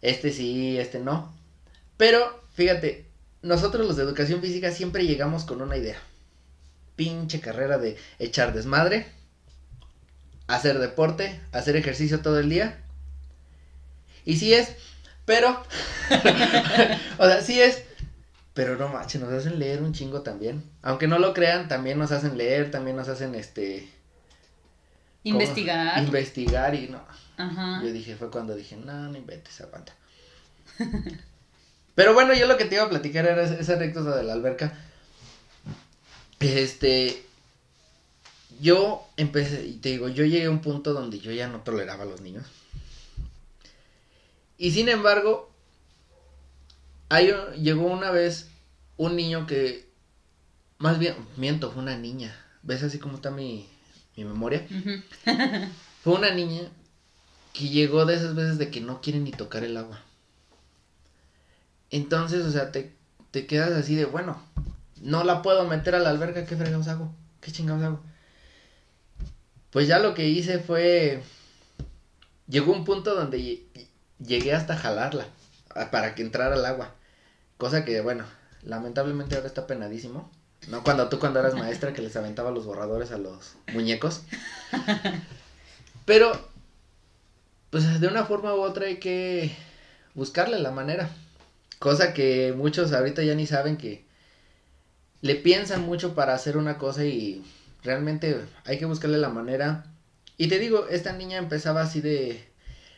este 0.00 0.32
sí, 0.32 0.78
este 0.78 1.00
no. 1.00 1.34
Pero 1.96 2.44
fíjate, 2.54 3.06
nosotros 3.42 3.84
los 3.84 3.96
de 3.96 4.04
educación 4.04 4.40
física 4.40 4.70
siempre 4.70 5.06
llegamos 5.06 5.44
con 5.44 5.60
una 5.60 5.76
idea. 5.76 5.98
Pinche 6.94 7.40
carrera 7.40 7.78
de 7.78 7.96
echar 8.20 8.52
desmadre, 8.54 9.06
hacer 10.46 10.78
deporte, 10.78 11.40
hacer 11.50 11.74
ejercicio 11.74 12.20
todo 12.20 12.38
el 12.38 12.48
día. 12.48 12.80
Y 14.24 14.36
sí 14.36 14.54
es, 14.54 14.68
pero 15.24 15.50
o 17.18 17.26
sea, 17.26 17.40
sí 17.42 17.60
es, 17.60 17.82
pero 18.60 18.76
no 18.76 18.90
manches, 18.90 19.18
nos 19.22 19.32
hacen 19.32 19.58
leer 19.58 19.80
un 19.80 19.94
chingo 19.94 20.20
también. 20.20 20.62
Aunque 20.82 21.08
no 21.08 21.18
lo 21.18 21.32
crean, 21.32 21.66
también 21.66 21.98
nos 21.98 22.12
hacen 22.12 22.36
leer, 22.36 22.70
también 22.70 22.94
nos 22.94 23.08
hacen 23.08 23.34
este. 23.34 23.88
Investigar. 25.24 25.98
Investigar 26.02 26.74
y 26.74 26.88
no. 26.88 27.02
Ajá. 27.38 27.80
Yo 27.82 27.90
dije, 27.90 28.16
fue 28.16 28.30
cuando 28.30 28.54
dije, 28.54 28.76
no, 28.76 29.08
no 29.08 29.16
inventes, 29.16 29.62
aguanta. 29.62 29.94
Pero 31.94 32.12
bueno, 32.12 32.34
yo 32.34 32.46
lo 32.46 32.58
que 32.58 32.66
te 32.66 32.74
iba 32.74 32.84
a 32.84 32.90
platicar 32.90 33.24
era 33.24 33.44
esa 33.44 33.72
anécdota 33.72 34.14
de 34.14 34.24
la 34.24 34.34
alberca. 34.34 34.78
Este. 36.38 37.24
Yo 38.60 39.08
empecé, 39.16 39.68
y 39.68 39.76
te 39.76 39.88
digo, 39.88 40.08
yo 40.10 40.26
llegué 40.26 40.44
a 40.44 40.50
un 40.50 40.60
punto 40.60 40.92
donde 40.92 41.18
yo 41.18 41.32
ya 41.32 41.48
no 41.48 41.60
toleraba 41.60 42.02
a 42.02 42.06
los 42.06 42.20
niños. 42.20 42.44
Y 44.58 44.72
sin 44.72 44.90
embargo, 44.90 45.50
hay, 47.08 47.32
llegó 47.56 47.86
una 47.86 48.10
vez 48.10 48.49
un 49.00 49.16
niño 49.16 49.46
que, 49.46 49.88
más 50.76 50.98
bien, 50.98 51.14
miento, 51.38 51.72
fue 51.72 51.82
una 51.82 51.96
niña. 51.96 52.36
¿Ves 52.62 52.82
así 52.82 52.98
como 52.98 53.14
está 53.14 53.30
mi, 53.30 53.66
mi 54.14 54.24
memoria? 54.24 54.66
fue 56.04 56.12
una 56.12 56.34
niña 56.34 56.68
que 57.54 57.70
llegó 57.70 58.04
de 58.04 58.16
esas 58.16 58.34
veces 58.34 58.58
de 58.58 58.70
que 58.70 58.82
no 58.82 59.00
quiere 59.00 59.18
ni 59.18 59.30
tocar 59.30 59.64
el 59.64 59.78
agua. 59.78 60.02
Entonces, 61.88 62.44
o 62.44 62.52
sea, 62.52 62.72
te, 62.72 62.94
te 63.30 63.46
quedas 63.46 63.72
así 63.72 63.94
de, 63.94 64.04
bueno, 64.04 64.38
no 65.00 65.24
la 65.24 65.40
puedo 65.40 65.64
meter 65.64 65.94
a 65.94 66.00
la 66.00 66.10
alberca, 66.10 66.44
¿qué 66.44 66.56
fregados 66.56 66.88
hago? 66.88 67.10
¿Qué 67.40 67.52
chingados 67.52 67.82
hago? 67.82 68.02
Pues 69.70 69.88
ya 69.88 69.98
lo 69.98 70.12
que 70.12 70.28
hice 70.28 70.58
fue, 70.58 71.22
llegó 72.48 72.74
un 72.74 72.84
punto 72.84 73.14
donde 73.14 73.64
llegué 74.18 74.52
hasta 74.52 74.76
jalarla 74.76 75.26
para 75.90 76.14
que 76.14 76.20
entrara 76.20 76.56
al 76.56 76.66
agua. 76.66 76.94
Cosa 77.56 77.86
que, 77.86 78.02
bueno, 78.02 78.26
lamentablemente 78.62 79.36
ahora 79.36 79.48
está 79.48 79.66
penadísimo. 79.66 80.30
¿No? 80.68 80.82
Cuando 80.82 81.08
tú 81.08 81.18
cuando 81.18 81.40
eras 81.40 81.54
maestra 81.54 81.94
que 81.94 82.02
les 82.02 82.16
aventaba 82.16 82.50
los 82.50 82.66
borradores 82.66 83.12
a 83.12 83.18
los 83.18 83.54
muñecos. 83.72 84.22
Pero, 86.04 86.32
pues 87.70 88.00
de 88.00 88.06
una 88.06 88.26
forma 88.26 88.54
u 88.54 88.60
otra 88.60 88.86
hay 88.86 88.98
que 88.98 89.56
buscarle 90.14 90.58
la 90.58 90.70
manera. 90.70 91.08
Cosa 91.78 92.12
que 92.12 92.52
muchos 92.54 92.92
ahorita 92.92 93.22
ya 93.22 93.34
ni 93.34 93.46
saben 93.46 93.78
que 93.78 94.04
le 95.22 95.34
piensan 95.34 95.82
mucho 95.82 96.14
para 96.14 96.34
hacer 96.34 96.58
una 96.58 96.76
cosa 96.76 97.04
y 97.06 97.42
realmente 97.82 98.38
hay 98.66 98.78
que 98.78 98.84
buscarle 98.84 99.16
la 99.16 99.30
manera. 99.30 99.86
Y 100.36 100.48
te 100.48 100.58
digo, 100.58 100.88
esta 100.88 101.12
niña 101.12 101.38
empezaba 101.38 101.82
así 101.82 102.00
de... 102.00 102.48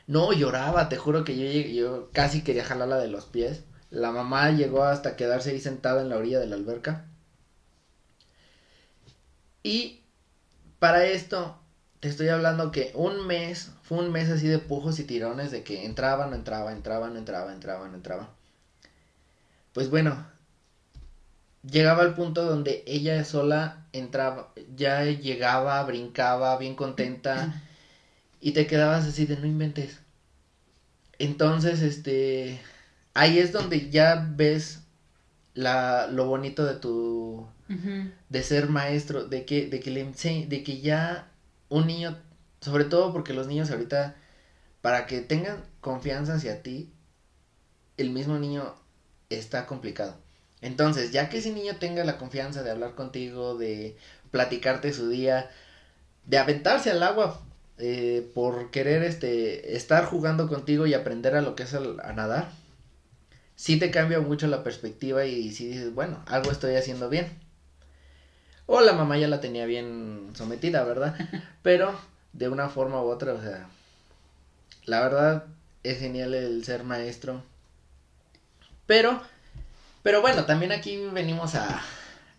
No, 0.09 0.33
lloraba, 0.33 0.89
te 0.89 0.97
juro 0.97 1.23
que 1.23 1.37
yo, 1.37 1.71
yo 1.71 2.11
casi 2.13 2.43
quería 2.43 2.65
jalarla 2.65 2.99
de 2.99 3.09
los 3.09 3.27
pies. 3.27 3.63
La 3.93 4.11
mamá 4.11 4.51
llegó 4.51 4.85
hasta 4.85 5.17
quedarse 5.17 5.51
ahí 5.51 5.61
sentada 5.61 6.01
en 6.01 6.09
la 6.09 6.17
orilla 6.17 6.41
de 6.41 6.47
la 6.47 6.57
alberca. 6.57 7.05
Y 9.63 10.01
para 10.79 11.05
esto, 11.05 11.55
te 12.01 12.09
estoy 12.09 12.31
hablando 12.31 12.71
que 12.71 12.91
un 12.95 13.27
mes, 13.27 13.71
fue 13.83 13.99
un 13.99 14.11
mes 14.11 14.31
así 14.31 14.49
de 14.49 14.59
pujos 14.59 14.99
y 14.99 15.05
tirones 15.05 15.51
de 15.51 15.63
que 15.63 15.85
entraban, 15.85 16.31
no 16.31 16.37
entraba, 16.37 16.73
entraban, 16.73 17.13
no 17.13 17.19
entraba, 17.19 17.53
entraban, 17.53 17.91
no 17.91 17.99
entraba. 17.99 18.31
Pues 19.75 19.91
bueno, 19.91 20.27
llegaba 21.63 22.01
al 22.03 22.15
punto 22.15 22.45
donde 22.47 22.83
ella 22.87 23.23
sola 23.25 23.85
entraba, 23.93 24.49
ya 24.75 25.05
llegaba, 25.05 25.83
brincaba, 25.83 26.57
bien 26.57 26.75
contenta, 26.75 27.63
y 28.41 28.53
te 28.53 28.67
quedabas 28.67 29.05
así 29.05 29.27
de 29.27 29.37
no 29.37 29.47
inventes. 29.47 30.01
Entonces, 31.19 31.83
este, 31.83 32.59
ahí 33.15 33.39
es 33.39 33.53
donde 33.53 33.91
ya 33.91 34.29
ves 34.35 34.81
la, 35.55 36.07
lo 36.07 36.27
bonito 36.27 36.65
de 36.65 36.75
tu, 36.75 37.47
de 38.29 38.43
ser 38.43 38.69
maestro, 38.69 39.27
de 39.27 39.45
que, 39.45 39.67
de 39.67 39.81
que 39.81 39.91
le 39.91 40.05
de 40.05 40.63
que 40.63 40.81
ya 40.81 41.31
un 41.69 41.87
niño, 41.87 42.19
sobre 42.61 42.85
todo 42.85 43.13
porque 43.13 43.35
los 43.35 43.47
niños 43.47 43.71
ahorita, 43.71 44.17
para 44.81 45.07
que 45.07 45.21
tengan 45.21 45.65
confianza 45.81 46.35
hacia 46.35 46.63
ti, 46.63 46.93
el 47.97 48.11
mismo 48.11 48.39
niño 48.39 48.75
está 49.31 49.67
complicado. 49.67 50.17
Entonces, 50.61 51.13
ya 51.13 51.29
que 51.29 51.39
ese 51.39 51.53
niño 51.53 51.77
tenga 51.77 52.05
la 52.05 52.19
confianza 52.19 52.63
de 52.63 52.71
hablar 52.71 52.95
contigo, 52.95 53.57
de 53.59 53.97
platicarte 54.31 54.93
su 54.93 55.09
día, 55.09 55.51
de 56.25 56.39
aventarse 56.39 56.91
al 56.91 57.03
agua 57.03 57.41
eh, 57.79 58.31
por 58.35 58.71
querer 58.71 59.03
este 59.03 59.77
estar 59.77 60.05
jugando 60.05 60.49
contigo 60.49 60.87
y 60.87 60.95
aprender 60.95 61.35
a 61.35 61.43
lo 61.43 61.57
que 61.57 61.65
es 61.65 61.75
a 61.75 62.13
nadar, 62.13 62.51
sí 63.63 63.77
te 63.77 63.93
cambia 63.93 64.19
mucho 64.19 64.49
la 64.49 64.65
perspectiva 64.65 65.25
y 65.25 65.53
si 65.53 65.69
dices, 65.69 65.95
bueno, 65.95 66.21
algo 66.27 66.51
estoy 66.51 66.75
haciendo 66.75 67.09
bien. 67.09 67.31
O 68.67 68.81
la 68.81 68.93
mamá 68.93 69.19
ya 69.19 69.29
la 69.29 69.41
tenía 69.41 69.67
bien 69.67 70.31
sometida, 70.35 70.83
¿verdad? 70.83 71.15
Pero 71.63 71.97
de 72.33 72.49
una 72.49 72.69
forma 72.69 73.01
u 73.01 73.07
otra, 73.07 73.35
o 73.35 73.41
sea, 73.41 73.69
la 74.85 75.01
verdad 75.01 75.45
es 75.85 76.01
genial 76.01 76.35
el 76.35 76.65
ser 76.65 76.83
maestro. 76.83 77.45
Pero 78.87 79.23
pero 80.03 80.23
bueno, 80.23 80.45
también 80.45 80.73
aquí 80.73 80.97
venimos 81.13 81.55
a, 81.55 81.85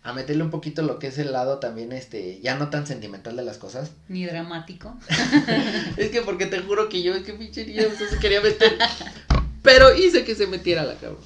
a 0.02 0.12
meterle 0.12 0.42
un 0.42 0.50
poquito 0.50 0.82
lo 0.82 0.98
que 0.98 1.06
es 1.06 1.16
el 1.16 1.32
lado 1.32 1.58
también, 1.58 1.92
este, 1.92 2.38
ya 2.40 2.54
no 2.56 2.68
tan 2.68 2.86
sentimental 2.86 3.34
de 3.34 3.44
las 3.44 3.56
cosas. 3.56 3.92
Ni 4.08 4.26
dramático. 4.26 4.94
es 5.96 6.10
que 6.10 6.20
porque 6.20 6.44
te 6.44 6.60
juro 6.60 6.90
que 6.90 7.02
yo, 7.02 7.14
es 7.14 7.22
que 7.22 7.32
pinche 7.32 7.64
niño 7.64 7.84
se 7.96 8.18
quería 8.18 8.42
meter. 8.42 8.76
Pero 9.64 9.96
hice 9.96 10.26
que 10.26 10.34
se 10.34 10.46
metiera 10.46 10.84
la 10.84 10.94
cama. 10.96 11.16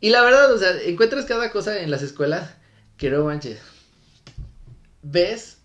Y 0.00 0.10
la 0.10 0.22
verdad, 0.22 0.52
o 0.52 0.58
sea, 0.58 0.72
encuentras 0.82 1.24
cada 1.24 1.50
cosa 1.52 1.80
en 1.80 1.90
las 1.90 2.02
escuelas 2.02 2.50
que 2.96 3.10
no 3.10 3.24
manches. 3.24 3.60
Ves, 5.02 5.58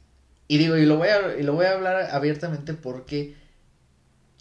y 0.47 0.59
digo, 0.59 0.77
y 0.77 0.85
lo 0.85 0.97
voy 0.97 1.09
a, 1.09 1.35
y 1.37 1.43
lo 1.43 1.53
voy 1.53 1.65
a 1.65 1.73
hablar 1.73 2.09
abiertamente 2.11 2.75
porque 2.75 3.35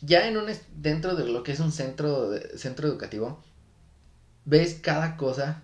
ya 0.03 0.29
en 0.29 0.37
un, 0.37 0.47
dentro 0.77 1.17
de 1.17 1.27
lo 1.27 1.43
que 1.43 1.53
es 1.53 1.61
un 1.61 1.73
centro, 1.73 2.31
centro 2.55 2.87
educativo, 2.87 3.43
ves 4.45 4.75
cada 4.75 5.17
cosa. 5.17 5.63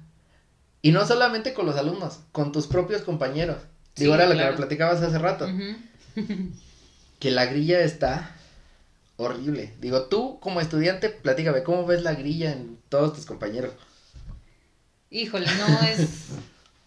Y 0.81 0.91
no 0.91 1.07
solamente 1.07 1.53
con 1.53 1.67
los 1.67 1.77
alumnos, 1.77 2.21
con 2.33 2.51
tus 2.51 2.67
propios 2.67 3.03
compañeros. 3.03 3.59
Digo, 3.95 4.15
ahora 4.15 4.27
lo 4.27 4.35
que 4.35 4.45
me 4.45 4.53
platicabas 4.55 5.03
hace 5.03 5.19
rato. 5.19 5.47
que 7.19 7.31
la 7.31 7.45
grilla 7.45 7.81
está 7.81 8.36
horrible. 9.17 9.75
Digo, 9.81 10.05
tú 10.05 10.39
como 10.41 10.61
estudiante, 10.61 11.11
platícame, 11.11 11.63
¿cómo 11.63 11.87
ves 11.87 12.03
la 12.03 12.15
grilla 12.15 12.53
en 12.53 12.79
todos 12.89 13.15
tus 13.15 13.27
compañeros? 13.27 13.75
Híjole, 15.11 15.47
no 15.47 15.87
es, 15.87 16.09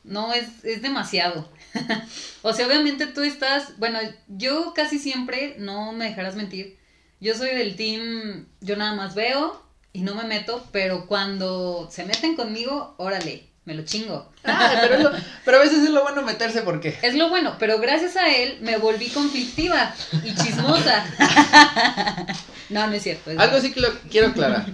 no 0.03 0.33
es, 0.33 0.63
es 0.63 0.81
demasiado. 0.81 1.47
o 2.41 2.53
sea, 2.53 2.67
obviamente 2.67 3.07
tú 3.07 3.21
estás, 3.21 3.77
bueno, 3.77 3.99
yo 4.27 4.73
casi 4.75 4.99
siempre, 4.99 5.55
no 5.57 5.93
me 5.93 6.05
dejarás 6.05 6.35
mentir, 6.35 6.77
yo 7.19 7.35
soy 7.35 7.49
del 7.49 7.75
team, 7.75 8.47
yo 8.61 8.75
nada 8.75 8.95
más 8.95 9.15
veo, 9.15 9.61
y 9.91 10.01
no 10.01 10.15
me 10.15 10.23
meto, 10.23 10.65
pero 10.71 11.07
cuando 11.07 11.89
se 11.91 12.05
meten 12.05 12.35
conmigo, 12.35 12.95
órale, 12.97 13.48
me 13.69 13.75
lo 13.75 13.83
chingo. 13.83 14.27
Ah, 14.43 14.79
pero, 14.89 15.11
pero 15.45 15.57
a 15.57 15.59
veces 15.59 15.83
es 15.83 15.91
lo 15.91 16.01
bueno 16.01 16.23
meterse 16.23 16.63
porque. 16.63 16.97
Es 17.03 17.13
lo 17.13 17.29
bueno, 17.29 17.55
pero 17.59 17.77
gracias 17.77 18.15
a 18.15 18.35
él 18.35 18.57
me 18.61 18.77
volví 18.77 19.09
conflictiva 19.09 19.93
y 20.23 20.33
chismosa. 20.33 21.05
no, 22.69 22.87
no 22.87 22.93
es 22.93 23.03
cierto. 23.03 23.29
Algo 23.37 23.61
sí 23.61 23.71
que 23.71 23.81
lo 23.81 23.89
quiero 24.09 24.29
aclarar. 24.29 24.65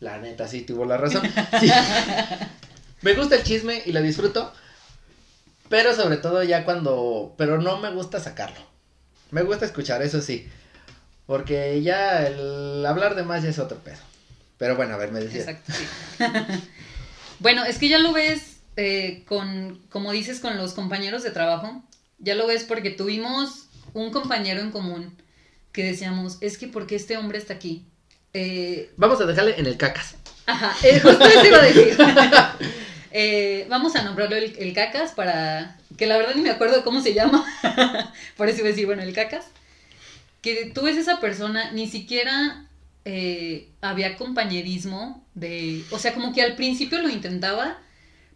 La 0.00 0.18
neta, 0.18 0.48
sí, 0.48 0.62
tuvo 0.62 0.84
la 0.86 0.96
razón. 0.96 1.22
Me 3.02 3.14
gusta 3.14 3.36
el 3.36 3.44
chisme 3.44 3.80
y 3.86 3.92
lo 3.92 4.02
disfruto. 4.02 4.52
Pero 5.68 5.94
sobre 5.94 6.16
todo 6.16 6.42
ya 6.42 6.64
cuando. 6.64 7.32
Pero 7.38 7.60
no 7.60 7.78
me 7.78 7.92
gusta 7.92 8.18
sacarlo. 8.18 8.60
Me 9.30 9.42
gusta 9.42 9.66
escuchar, 9.66 10.02
eso 10.02 10.20
sí. 10.20 10.48
Porque 11.26 11.80
ya 11.80 12.26
el 12.26 12.84
hablar 12.84 13.14
de 13.14 13.22
más 13.22 13.44
ya 13.44 13.50
es 13.50 13.60
otro 13.60 13.78
pedo. 13.78 13.98
Pero 14.58 14.74
bueno, 14.74 14.94
a 14.94 14.96
ver, 14.96 15.12
me 15.12 15.20
decía. 15.20 15.42
Exacto, 15.42 15.72
sí. 15.72 15.86
bueno, 17.42 17.64
es 17.64 17.78
que 17.78 17.88
ya 17.88 17.98
lo 17.98 18.12
ves 18.12 18.60
eh, 18.76 19.24
con, 19.26 19.82
como 19.90 20.12
dices, 20.12 20.40
con 20.40 20.56
los 20.56 20.72
compañeros 20.74 21.22
de 21.22 21.30
trabajo. 21.30 21.82
Ya 22.18 22.34
lo 22.34 22.46
ves 22.46 22.64
porque 22.64 22.90
tuvimos 22.90 23.66
un 23.94 24.12
compañero 24.12 24.60
en 24.60 24.70
común 24.70 25.14
que 25.72 25.84
decíamos, 25.84 26.38
es 26.40 26.56
que 26.56 26.68
porque 26.68 26.94
este 26.94 27.16
hombre 27.16 27.38
está 27.38 27.54
aquí. 27.54 27.84
Eh, 28.32 28.92
vamos 28.96 29.20
a 29.20 29.26
dejarle 29.26 29.58
en 29.58 29.66
el 29.66 29.76
cacas. 29.76 30.14
Ajá, 30.46 30.74
eh, 30.86 31.00
justo 31.00 31.24
eso 31.24 31.46
iba 31.46 31.58
a 31.58 31.62
decir. 31.62 31.96
vamos 33.68 33.96
a 33.96 34.02
nombrarlo 34.02 34.36
el, 34.36 34.54
el, 34.58 34.72
cacas 34.72 35.12
para 35.12 35.78
que 35.98 36.06
la 36.06 36.16
verdad 36.16 36.34
ni 36.34 36.42
me 36.42 36.50
acuerdo 36.50 36.84
cómo 36.84 37.02
se 37.02 37.12
llama. 37.12 37.44
Por 38.36 38.48
eso 38.48 38.58
iba 38.58 38.68
a 38.68 38.70
decir, 38.70 38.86
bueno, 38.86 39.02
el 39.02 39.12
cacas 39.12 39.46
que 40.42 40.72
tú 40.74 40.82
ves 40.82 40.96
esa 40.96 41.20
persona, 41.20 41.70
ni 41.72 41.88
siquiera 41.88 42.66
eh, 43.04 43.68
había 43.80 44.16
compañerismo 44.16 45.26
de, 45.34 45.84
o 45.90 45.98
sea, 45.98 46.14
como 46.14 46.32
que 46.32 46.42
al 46.42 46.56
principio 46.56 47.00
lo 47.00 47.08
intentaba, 47.08 47.78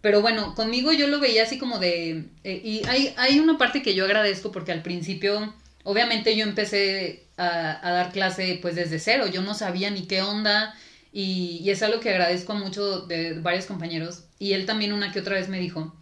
pero 0.00 0.22
bueno, 0.22 0.54
conmigo 0.54 0.92
yo 0.92 1.06
lo 1.08 1.20
veía 1.20 1.44
así 1.44 1.58
como 1.58 1.78
de, 1.78 2.24
eh, 2.44 2.60
y 2.64 2.82
hay, 2.88 3.14
hay 3.16 3.38
una 3.38 3.58
parte 3.58 3.82
que 3.82 3.94
yo 3.94 4.04
agradezco 4.04 4.52
porque 4.52 4.72
al 4.72 4.82
principio, 4.82 5.54
obviamente 5.84 6.36
yo 6.36 6.44
empecé 6.44 7.26
a, 7.36 7.80
dar 7.82 8.12
clase 8.12 8.58
pues 8.60 8.74
desde 8.74 8.98
cero, 8.98 9.26
yo 9.26 9.42
no 9.42 9.54
sabía 9.54 9.90
ni 9.90 10.06
qué 10.06 10.22
onda, 10.22 10.74
y, 11.12 11.60
y 11.62 11.70
es 11.70 11.82
algo 11.82 12.00
que 12.00 12.10
agradezco 12.10 12.54
mucho 12.54 13.00
de 13.06 13.34
varios 13.34 13.66
compañeros, 13.66 14.24
y 14.38 14.52
él 14.52 14.66
también 14.66 14.92
una 14.92 15.12
que 15.12 15.20
otra 15.20 15.36
vez 15.36 15.48
me 15.48 15.60
dijo, 15.60 15.94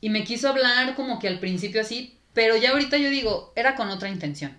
y 0.00 0.08
me 0.10 0.24
quiso 0.24 0.48
hablar 0.48 0.94
como 0.94 1.18
que 1.18 1.28
al 1.28 1.38
principio 1.38 1.82
así, 1.82 2.18
pero 2.32 2.56
ya 2.56 2.70
ahorita 2.70 2.96
yo 2.96 3.10
digo, 3.10 3.52
era 3.56 3.74
con 3.74 3.90
otra 3.90 4.08
intención. 4.08 4.56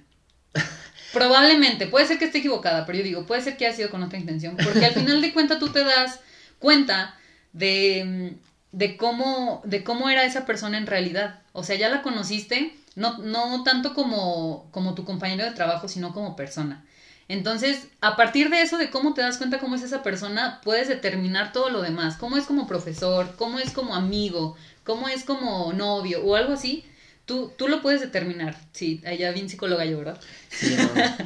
Probablemente, 1.13 1.87
puede 1.87 2.05
ser 2.05 2.17
que 2.17 2.25
esté 2.25 2.37
equivocada, 2.37 2.85
pero 2.85 2.97
yo 2.97 3.03
digo, 3.03 3.25
puede 3.25 3.41
ser 3.41 3.57
que 3.57 3.65
haya 3.65 3.75
sido 3.75 3.89
con 3.89 4.01
otra 4.01 4.17
intención, 4.17 4.55
porque 4.63 4.85
al 4.85 4.93
final 4.93 5.21
de 5.21 5.33
cuentas 5.33 5.59
tú 5.59 5.69
te 5.69 5.83
das 5.83 6.19
cuenta 6.59 7.15
de, 7.51 8.37
de, 8.71 8.97
cómo, 8.97 9.61
de 9.65 9.83
cómo 9.83 10.09
era 10.09 10.23
esa 10.23 10.45
persona 10.45 10.77
en 10.77 10.87
realidad. 10.87 11.41
O 11.51 11.63
sea, 11.63 11.75
ya 11.75 11.89
la 11.89 12.01
conociste, 12.01 12.73
no, 12.95 13.17
no 13.17 13.63
tanto 13.63 13.93
como, 13.93 14.69
como 14.71 14.95
tu 14.95 15.03
compañero 15.03 15.43
de 15.43 15.51
trabajo, 15.51 15.89
sino 15.89 16.13
como 16.13 16.35
persona. 16.37 16.85
Entonces, 17.27 17.87
a 18.01 18.15
partir 18.15 18.49
de 18.49 18.61
eso, 18.61 18.77
de 18.77 18.89
cómo 18.89 19.13
te 19.13 19.21
das 19.21 19.37
cuenta 19.37 19.59
cómo 19.59 19.75
es 19.75 19.83
esa 19.83 20.03
persona, 20.03 20.59
puedes 20.63 20.87
determinar 20.87 21.51
todo 21.51 21.69
lo 21.69 21.81
demás, 21.81 22.15
cómo 22.17 22.37
es 22.37 22.45
como 22.45 22.67
profesor, 22.67 23.35
cómo 23.37 23.59
es 23.59 23.71
como 23.71 23.95
amigo, 23.95 24.55
cómo 24.83 25.07
es 25.07 25.23
como 25.23 25.71
novio 25.73 26.23
o 26.23 26.35
algo 26.35 26.53
así 26.53 26.85
Tú, 27.25 27.51
tú 27.57 27.67
lo 27.67 27.81
puedes 27.81 28.01
determinar. 28.01 28.57
Sí, 28.71 29.01
allá 29.05 29.31
bien 29.31 29.49
psicóloga 29.49 29.85
yo, 29.85 29.97
¿verdad? 29.97 30.19
Sí, 30.49 30.75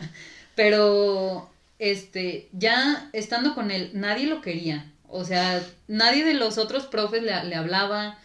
Pero, 0.55 1.49
este, 1.79 2.49
ya 2.51 3.09
estando 3.13 3.55
con 3.55 3.71
él, 3.71 3.91
nadie 3.93 4.27
lo 4.27 4.41
quería. 4.41 4.91
O 5.07 5.25
sea, 5.25 5.61
nadie 5.87 6.23
de 6.23 6.33
los 6.33 6.57
otros 6.57 6.85
profes 6.85 7.23
le, 7.23 7.43
le 7.43 7.55
hablaba. 7.55 8.19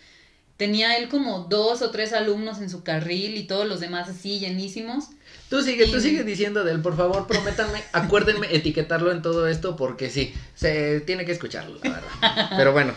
Tenía 0.57 0.97
él 0.97 1.09
como 1.09 1.47
dos 1.49 1.81
o 1.83 1.91
tres 1.91 2.13
alumnos 2.13 2.61
en 2.61 2.69
su 2.69 2.83
carril 2.83 3.37
y 3.37 3.45
todos 3.45 3.67
los 3.67 3.81
demás 3.81 4.09
así 4.09 4.39
llenísimos. 4.39 5.09
Tú 5.51 5.63
sigue, 5.63 5.89
tú 5.89 6.01
sigue 6.01 6.23
diciendo 6.23 6.63
de 6.63 6.71
él, 6.71 6.81
por 6.81 6.97
favor, 6.97 7.27
prométanme, 7.27 7.83
acuérdenme 7.93 8.47
etiquetarlo 8.55 9.11
en 9.11 9.21
todo 9.21 9.49
esto 9.49 9.75
porque 9.75 10.09
sí, 10.09 10.33
se 10.55 11.01
tiene 11.01 11.25
que 11.25 11.33
escucharlo, 11.33 11.81
la 11.83 11.91
verdad. 11.91 12.51
Pero 12.57 12.73
bueno. 12.73 12.95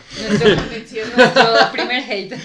nuestro 1.17 1.71
primer 1.71 2.03
hate. 2.07 2.35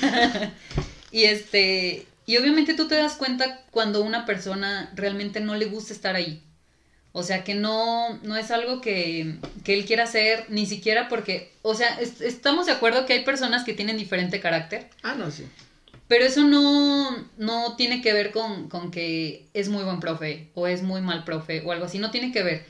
y 1.12 1.25
este, 1.25 2.07
y 2.29 2.37
obviamente 2.37 2.75
tú 2.75 2.87
te 2.88 2.95
das 2.95 3.14
cuenta 3.14 3.62
cuando 3.71 4.03
una 4.03 4.27
persona 4.27 4.93
realmente 4.95 5.41
no 5.41 5.55
le 5.55 5.64
gusta 5.64 5.95
estar 5.95 6.14
ahí. 6.14 6.43
O 7.12 7.23
sea, 7.23 7.43
que 7.43 7.55
no, 7.55 8.19
no 8.23 8.37
es 8.37 8.51
algo 8.51 8.83
que, 8.83 9.38
que 9.64 9.73
él 9.73 9.87
quiera 9.87 10.05
hacer, 10.05 10.45
ni 10.51 10.67
siquiera 10.67 11.09
porque, 11.09 11.51
o 11.62 11.75
sea, 11.75 11.99
estamos 11.99 12.67
de 12.67 12.73
acuerdo 12.73 13.07
que 13.07 13.14
hay 13.14 13.25
personas 13.25 13.64
que 13.64 13.73
tienen 13.73 13.97
diferente 13.97 14.41
carácter. 14.41 14.91
Ah, 15.03 15.14
no, 15.14 15.31
sí. 15.31 15.47
Pero 16.07 16.27
eso 16.27 16.45
no, 16.45 17.17
no 17.38 17.77
tiene 17.77 18.03
que 18.03 18.12
ver 18.12 18.31
con, 18.31 18.69
con 18.69 18.91
que 18.91 19.49
es 19.55 19.71
muy 19.71 19.85
buen 19.85 19.99
profe 19.99 20.51
o 20.53 20.67
es 20.67 20.83
muy 20.83 21.01
mal 21.01 21.25
profe 21.25 21.62
o 21.64 21.73
algo 21.73 21.87
así, 21.87 21.99
no 21.99 22.11
tiene 22.11 22.31
que 22.31 22.43
ver. 22.43 22.67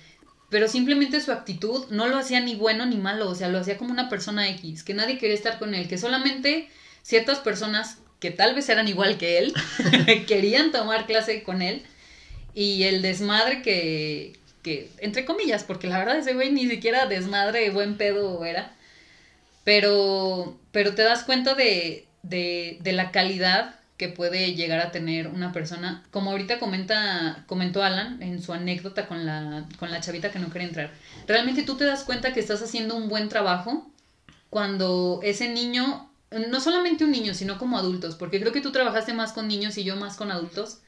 Pero 0.51 0.68
simplemente 0.68 1.21
su 1.21 1.33
actitud 1.33 1.87
no 1.90 2.07
lo 2.07 2.16
hacía 2.16 2.38
ni 2.38 2.55
bueno 2.55 2.87
ni 2.87 2.97
malo, 2.97 3.29
o 3.29 3.35
sea, 3.35 3.49
lo 3.49 3.59
hacía 3.59 3.77
como 3.77 3.90
una 3.90 4.09
persona 4.09 4.49
X, 4.51 4.85
que 4.85 4.94
nadie 4.94 5.18
quería 5.18 5.35
estar 5.35 5.59
con 5.59 5.75
él, 5.75 5.88
que 5.88 5.99
solamente 5.99 6.68
ciertas 7.03 7.40
personas 7.40 7.99
que 8.20 8.31
tal 8.31 8.54
vez 8.54 8.68
eran 8.68 8.88
igual 8.88 9.18
que 9.18 9.38
él, 9.38 9.54
querían 10.26 10.72
tomar 10.72 11.07
clase 11.07 11.42
con 11.42 11.62
él, 11.62 11.83
y 12.54 12.85
el 12.85 13.02
desmadre 13.02 13.62
que, 13.62 14.33
que, 14.62 14.90
entre 14.98 15.24
comillas, 15.24 15.64
porque 15.64 15.87
la 15.87 15.98
verdad 15.98 16.18
ese 16.18 16.35
güey 16.35 16.50
ni 16.50 16.68
siquiera 16.68 17.07
desmadre 17.07 17.70
buen 17.70 17.96
pedo 17.96 18.44
era, 18.44 18.72
Pero, 19.64 20.59
pero 20.72 20.94
te 20.94 21.02
das 21.02 21.24
cuenta 21.24 21.54
de, 21.54 22.07
de, 22.22 22.78
de 22.81 22.92
la 22.92 23.11
calidad 23.11 23.74
que 23.98 24.09
puede 24.09 24.54
llegar 24.54 24.81
a 24.81 24.92
tener 24.92 25.26
una 25.28 25.52
persona, 25.52 26.04
como 26.11 26.31
ahorita 26.31 26.59
comenta, 26.59 27.44
comentó 27.46 27.83
Alan 27.83 28.22
en 28.22 28.40
su 28.40 28.52
anécdota 28.52 29.07
con 29.07 29.26
la, 29.26 29.66
con 29.78 29.90
la 29.90 30.00
chavita 30.00 30.31
que 30.31 30.38
no 30.38 30.50
quería 30.50 30.68
entrar. 30.68 30.90
Realmente 31.26 31.64
tú 31.64 31.76
te 31.76 31.85
das 31.85 32.04
cuenta 32.04 32.33
que 32.33 32.40
estás 32.40 32.62
haciendo 32.62 32.96
un 32.96 33.09
buen 33.09 33.28
trabajo 33.28 33.90
cuando 34.50 35.20
ese 35.22 35.48
niño, 35.48 36.08
no 36.31 36.61
solamente 36.61 37.05
un 37.05 37.11
niño, 37.11 37.35
sino 37.35 37.59
como 37.59 37.79
adultos, 37.79 38.17
porque 38.17 38.41
creo 38.41 38.53
que 38.53 38.61
tú 38.61 38.73
trabajaste 38.73 39.14
más 39.14 39.33
con 39.33 39.49
niños 39.49 39.79
y 39.79 39.85
yo 39.85 39.97
más 39.97 40.17
con 40.17 40.31
adultos. 40.31 40.81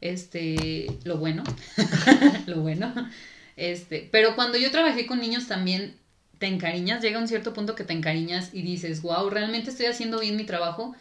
Este, 0.00 0.86
lo 1.04 1.18
bueno, 1.18 1.44
lo 2.46 2.60
bueno. 2.60 2.92
Este, 3.56 4.08
pero 4.10 4.34
cuando 4.34 4.58
yo 4.58 4.70
trabajé 4.70 5.06
con 5.06 5.20
niños 5.20 5.46
también 5.46 5.94
te 6.38 6.46
encariñas, 6.46 7.02
llega 7.02 7.20
un 7.20 7.28
cierto 7.28 7.52
punto 7.52 7.76
que 7.76 7.84
te 7.84 7.92
encariñas 7.92 8.50
y 8.52 8.62
dices, 8.62 9.02
wow, 9.02 9.30
realmente 9.30 9.70
estoy 9.70 9.86
haciendo 9.86 10.18
bien 10.18 10.36
mi 10.36 10.44
trabajo 10.44 10.96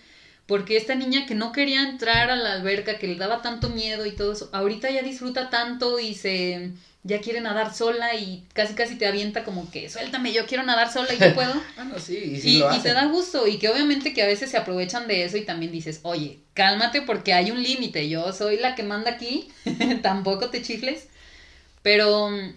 porque 0.51 0.75
esta 0.75 0.95
niña 0.95 1.25
que 1.25 1.33
no 1.33 1.53
quería 1.53 1.81
entrar 1.81 2.29
a 2.29 2.35
la 2.35 2.51
alberca, 2.51 2.97
que 2.97 3.07
le 3.07 3.15
daba 3.15 3.41
tanto 3.41 3.69
miedo 3.69 4.05
y 4.05 4.11
todo 4.11 4.33
eso, 4.33 4.49
ahorita 4.51 4.91
ya 4.91 5.01
disfruta 5.01 5.49
tanto 5.49 5.97
y 5.97 6.13
se 6.13 6.73
ya 7.03 7.21
quiere 7.21 7.39
nadar 7.39 7.73
sola 7.73 8.15
y 8.15 8.43
casi 8.51 8.73
casi 8.73 8.97
te 8.97 9.07
avienta 9.07 9.45
como 9.45 9.71
que 9.71 9.89
suéltame, 9.89 10.33
yo 10.33 10.45
quiero 10.47 10.63
nadar 10.63 10.91
sola 10.91 11.13
y 11.13 11.19
yo 11.19 11.33
puedo. 11.33 11.53
ah, 11.77 11.85
no, 11.85 11.97
sí, 11.99 12.33
y, 12.35 12.41
sí 12.41 12.61
y, 12.61 12.79
te 12.81 12.91
da 12.91 13.05
gusto 13.05 13.47
y 13.47 13.59
que 13.59 13.69
obviamente 13.69 14.13
que 14.13 14.23
a 14.23 14.27
veces 14.27 14.51
se 14.51 14.57
aprovechan 14.57 15.07
de 15.07 15.23
eso 15.23 15.37
y 15.37 15.45
también 15.45 15.71
dices, 15.71 16.01
oye, 16.03 16.39
cálmate 16.53 17.01
porque 17.03 17.31
hay 17.31 17.49
un 17.49 17.63
límite, 17.63 18.09
yo 18.09 18.33
soy 18.33 18.57
la 18.57 18.75
que 18.75 18.83
manda 18.83 19.11
aquí, 19.11 19.47
tampoco 20.03 20.49
te 20.49 20.61
chifles, 20.61 21.07
pero 21.81 22.29
mm, 22.29 22.55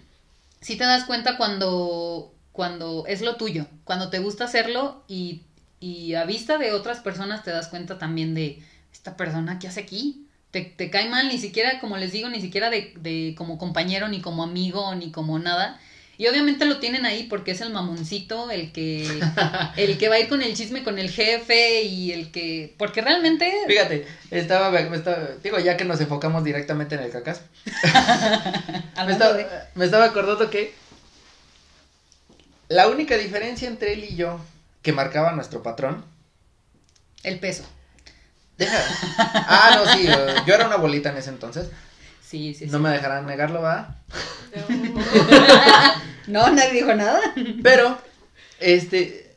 sí 0.59 0.75
te 0.75 0.83
das 0.83 1.05
cuenta 1.05 1.37
cuando, 1.37 2.33
cuando 2.51 3.05
es 3.07 3.21
lo 3.21 3.37
tuyo, 3.37 3.67
cuando 3.85 4.09
te 4.09 4.19
gusta 4.19 4.43
hacerlo 4.43 5.05
y 5.07 5.43
y 5.79 6.13
a 6.15 6.25
vista 6.25 6.57
de 6.57 6.73
otras 6.73 6.99
personas 6.99 7.43
te 7.43 7.51
das 7.51 7.67
cuenta 7.67 7.97
también 7.97 8.33
de 8.33 8.61
esta 8.93 9.17
persona 9.17 9.59
que 9.59 9.67
hace 9.67 9.81
aquí. 9.81 10.27
Te, 10.51 10.61
te 10.61 10.89
cae 10.89 11.09
mal, 11.09 11.27
ni 11.27 11.37
siquiera, 11.37 11.79
como 11.79 11.97
les 11.97 12.11
digo, 12.11 12.29
ni 12.29 12.39
siquiera 12.39 12.69
de, 12.69 12.93
de 12.97 13.35
como 13.37 13.57
compañero, 13.57 14.07
ni 14.07 14.21
como 14.21 14.43
amigo, 14.43 14.95
ni 14.95 15.11
como 15.11 15.37
nada. 15.37 15.79
Y 16.17 16.27
obviamente 16.27 16.63
lo 16.65 16.79
tienen 16.79 17.05
ahí 17.05 17.23
porque 17.23 17.51
es 17.51 17.61
el 17.61 17.71
mamoncito, 17.71 18.49
el 18.49 18.71
que, 18.71 19.05
el 19.75 19.97
que 19.97 20.07
va 20.07 20.15
a 20.15 20.19
ir 20.19 20.29
con 20.29 20.41
el 20.41 20.55
chisme 20.55 20.83
con 20.83 20.97
el 20.97 21.09
jefe 21.09 21.81
y 21.83 22.13
el 22.13 22.31
que, 22.31 22.73
porque 22.77 23.01
realmente. 23.01 23.51
Fíjate, 23.67 24.07
estaba, 24.31 24.77
estaba 24.79 25.27
digo 25.43 25.59
ya 25.59 25.75
que 25.75 25.83
nos 25.83 25.99
enfocamos 25.99 26.43
directamente 26.43 26.95
en 26.95 27.01
el 27.01 27.11
cacas. 27.11 27.41
me, 29.05 29.11
estaba, 29.11 29.37
me 29.75 29.85
estaba 29.85 30.05
acordando 30.05 30.49
que 30.49 30.73
la 32.69 32.87
única 32.87 33.17
diferencia 33.17 33.67
entre 33.67 33.93
él 33.93 34.05
y 34.05 34.15
yo 34.15 34.39
que 34.85 34.93
marcaba 34.93 35.31
nuestro 35.31 35.63
patrón? 35.63 36.05
El 37.23 37.39
peso. 37.39 37.65
Deja. 38.55 38.77
Ah, 39.17 39.71
no, 39.75 39.91
sí, 39.91 40.07
yo 40.45 40.53
era 40.53 40.67
una 40.67 40.75
bolita 40.75 41.09
en 41.09 41.17
ese 41.17 41.31
entonces. 41.31 41.71
Sí, 42.21 42.53
sí, 42.53 42.67
No 42.67 42.77
me 42.77 42.91
dejarán 42.91 43.25
negarlo, 43.25 43.63
¿va? 43.63 43.95
no, 46.27 46.51
nadie 46.51 46.73
dijo 46.73 46.93
nada. 46.93 47.19
Pero, 47.63 47.97
este, 48.59 49.35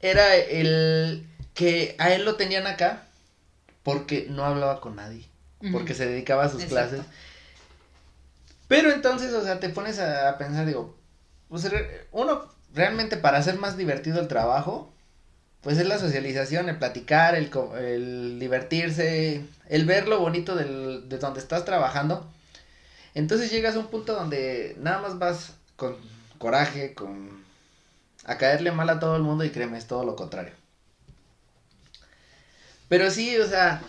era 0.00 0.34
el 0.34 1.26
que 1.52 1.94
a 1.98 2.14
él 2.14 2.24
lo 2.24 2.36
tenían 2.36 2.66
acá 2.66 3.02
porque 3.82 4.28
no 4.30 4.46
hablaba 4.46 4.80
con 4.80 4.96
nadie, 4.96 5.28
porque 5.72 5.92
se 5.92 6.06
dedicaba 6.06 6.44
a 6.44 6.48
sus 6.48 6.64
clases. 6.64 7.02
Pero 8.66 8.90
entonces, 8.90 9.34
o 9.34 9.44
sea, 9.44 9.60
te 9.60 9.68
pones 9.68 9.98
a, 9.98 10.38
pensar, 10.38 10.64
digo, 10.64 10.96
pues 11.50 11.70
uno 12.12 12.53
realmente 12.74 13.16
para 13.16 13.38
hacer 13.38 13.56
más 13.58 13.76
divertido 13.76 14.20
el 14.20 14.28
trabajo, 14.28 14.92
pues 15.62 15.78
es 15.78 15.86
la 15.86 15.98
socialización, 15.98 16.68
el 16.68 16.78
platicar, 16.78 17.34
el, 17.34 18.38
divertirse, 18.38 19.44
el 19.68 19.84
ver 19.86 20.08
lo 20.08 20.20
bonito 20.20 20.54
del, 20.56 21.08
de 21.08 21.18
donde 21.18 21.40
estás 21.40 21.64
trabajando. 21.64 22.28
Entonces 23.14 23.50
llegas 23.50 23.76
a 23.76 23.78
un 23.78 23.86
punto 23.86 24.14
donde 24.14 24.76
nada 24.80 25.00
más 25.00 25.18
vas 25.18 25.54
con 25.76 25.96
coraje, 26.38 26.94
con 26.94 27.44
a 28.26 28.38
caerle 28.38 28.72
mal 28.72 28.90
a 28.90 28.98
todo 29.00 29.16
el 29.16 29.22
mundo 29.22 29.44
y 29.44 29.50
créeme, 29.50 29.78
es 29.78 29.86
todo 29.86 30.04
lo 30.04 30.16
contrario. 30.16 30.52
Pero 32.88 33.10
sí, 33.10 33.36
o 33.38 33.46
sea, 33.46 33.80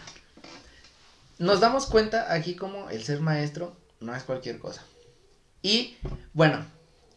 nos 1.39 1.59
damos 1.59 1.87
cuenta 1.87 2.33
aquí 2.33 2.55
como 2.55 2.89
el 2.89 3.03
ser 3.03 3.19
maestro 3.19 3.75
no 3.99 4.15
es 4.15 4.23
cualquier 4.23 4.59
cosa. 4.59 4.83
Y 5.61 5.97
bueno, 6.33 6.65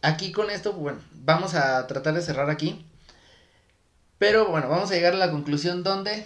aquí 0.01 0.31
con 0.31 0.49
esto, 0.49 0.73
bueno, 0.73 0.99
vamos 1.13 1.55
a 1.55 1.85
tratar 1.87 2.13
de 2.13 2.21
cerrar 2.21 2.49
aquí. 2.49 2.85
Pero 4.17 4.47
bueno, 4.47 4.67
vamos 4.67 4.91
a 4.91 4.95
llegar 4.95 5.13
a 5.13 5.17
la 5.17 5.31
conclusión 5.31 5.83
donde 5.83 6.25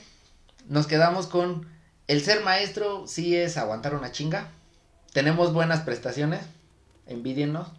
nos 0.68 0.88
quedamos 0.88 1.28
con 1.28 1.68
el 2.08 2.22
ser 2.22 2.44
maestro 2.44 3.08
sí 3.08 3.36
es 3.36 3.58
aguantar 3.58 3.96
una 3.96 4.12
chinga. 4.12 4.50
Tenemos 5.14 5.54
buenas 5.54 5.82
prestaciones, 5.82 6.42
envidienos. 7.08 7.70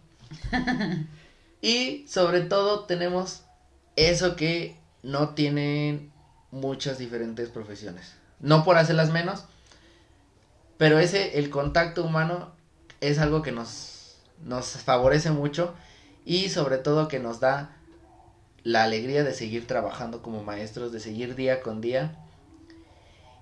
y 1.61 2.07
sobre 2.07 2.41
todo 2.41 2.85
tenemos 2.85 3.43
eso 3.95 4.35
que 4.35 4.77
no 5.03 5.29
tienen 5.29 6.11
muchas 6.51 6.97
diferentes 6.97 7.49
profesiones. 7.49 8.15
No 8.39 8.63
por 8.63 8.77
hacerlas 8.77 9.11
menos, 9.11 9.45
pero 10.77 10.99
ese, 10.99 11.37
el 11.37 11.49
contacto 11.49 12.03
humano 12.03 12.51
es 13.01 13.19
algo 13.19 13.41
que 13.41 13.51
nos, 13.51 13.94
nos 14.43 14.67
favorece 14.67 15.31
mucho 15.31 15.73
y 16.25 16.49
sobre 16.49 16.77
todo 16.77 17.07
que 17.07 17.19
nos 17.19 17.39
da 17.39 17.77
la 18.63 18.83
alegría 18.83 19.23
de 19.23 19.33
seguir 19.33 19.67
trabajando 19.67 20.21
como 20.21 20.43
maestros, 20.43 20.91
de 20.91 20.99
seguir 20.99 21.35
día 21.35 21.61
con 21.61 21.81
día. 21.81 22.17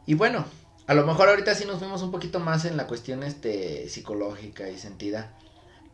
Y 0.06 0.16
bueno, 0.16 0.46
a 0.86 0.94
lo 0.94 1.06
mejor 1.06 1.30
ahorita 1.30 1.56
sí 1.56 1.66
nos 1.66 1.80
fuimos 1.80 2.02
un 2.02 2.12
poquito 2.12 2.40
más 2.40 2.66
en 2.66 2.76
la 2.76 2.88
cuestión 2.88 3.24
este 3.24 3.88
psicológica 3.88 4.70
y 4.70 4.78
sentida. 4.78 5.32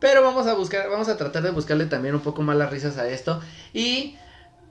Pero 0.00 0.22
vamos 0.22 0.46
a 0.46 0.54
buscar, 0.54 0.88
vamos 0.90 1.08
a 1.08 1.16
tratar 1.16 1.42
de 1.42 1.50
buscarle 1.50 1.86
también 1.86 2.14
un 2.14 2.22
poco 2.22 2.42
más 2.42 2.56
las 2.56 2.70
risas 2.70 2.98
a 2.98 3.08
esto 3.08 3.40
y 3.72 4.16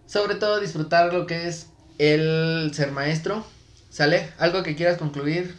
sobre 0.08 0.36
todo 0.36 0.60
disfrutar 0.60 1.14
lo 1.14 1.26
que 1.26 1.48
es 1.48 1.68
el 2.00 2.72
ser 2.74 2.92
maestro. 2.92 3.46
¿Sale? 3.90 4.32
¿Algo 4.38 4.62
que 4.62 4.76
quieras 4.76 4.98
concluir? 4.98 5.56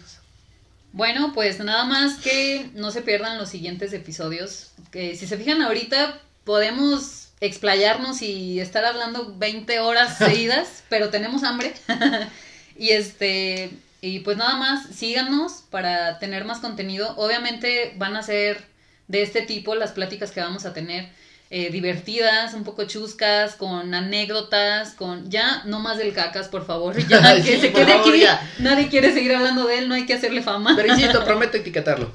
Bueno, 0.92 1.32
pues 1.32 1.60
nada 1.60 1.84
más 1.84 2.18
que 2.18 2.70
no 2.74 2.90
se 2.90 3.02
pierdan 3.02 3.38
los 3.38 3.48
siguientes 3.48 3.92
episodios. 3.92 4.72
Que 4.90 5.16
si 5.16 5.26
se 5.26 5.36
fijan 5.36 5.62
ahorita, 5.62 6.20
podemos 6.44 7.28
explayarnos 7.40 8.22
y 8.22 8.60
estar 8.60 8.84
hablando 8.84 9.34
20 9.36 9.80
horas 9.80 10.18
seguidas, 10.18 10.84
pero 10.88 11.10
tenemos 11.10 11.44
hambre. 11.44 11.74
y 12.76 12.90
este, 12.90 13.70
y 14.00 14.20
pues 14.20 14.36
nada 14.36 14.56
más, 14.56 14.86
síganos 14.94 15.64
para 15.70 16.18
tener 16.18 16.44
más 16.44 16.58
contenido. 16.58 17.14
Obviamente 17.16 17.94
van 17.96 18.16
a 18.16 18.22
ser 18.22 18.64
de 19.08 19.22
este 19.22 19.42
tipo 19.42 19.74
las 19.74 19.92
pláticas 19.92 20.30
que 20.30 20.40
vamos 20.40 20.64
a 20.66 20.72
tener. 20.72 21.08
Eh, 21.52 21.70
divertidas, 21.70 22.54
un 22.54 22.62
poco 22.62 22.84
chuscas, 22.84 23.56
con 23.56 23.92
anécdotas, 23.92 24.94
con 24.94 25.28
ya 25.28 25.64
no 25.64 25.80
más 25.80 25.98
del 25.98 26.12
cacas, 26.12 26.46
por 26.46 26.64
favor, 26.64 26.96
ya 27.08 27.34
que 27.44 27.60
se 27.60 27.72
quede 27.72 27.92
aquí. 27.92 28.22
Nadie 28.60 28.88
quiere 28.88 29.12
seguir 29.12 29.34
hablando 29.34 29.66
de 29.66 29.78
él, 29.78 29.88
no 29.88 29.96
hay 29.96 30.06
que 30.06 30.14
hacerle 30.14 30.42
fama. 30.42 30.74
Pero 30.76 30.94
insisto, 30.94 31.24
prometo 31.24 31.56
etiquetarlo. 31.56 32.12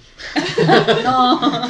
no, 1.04 1.70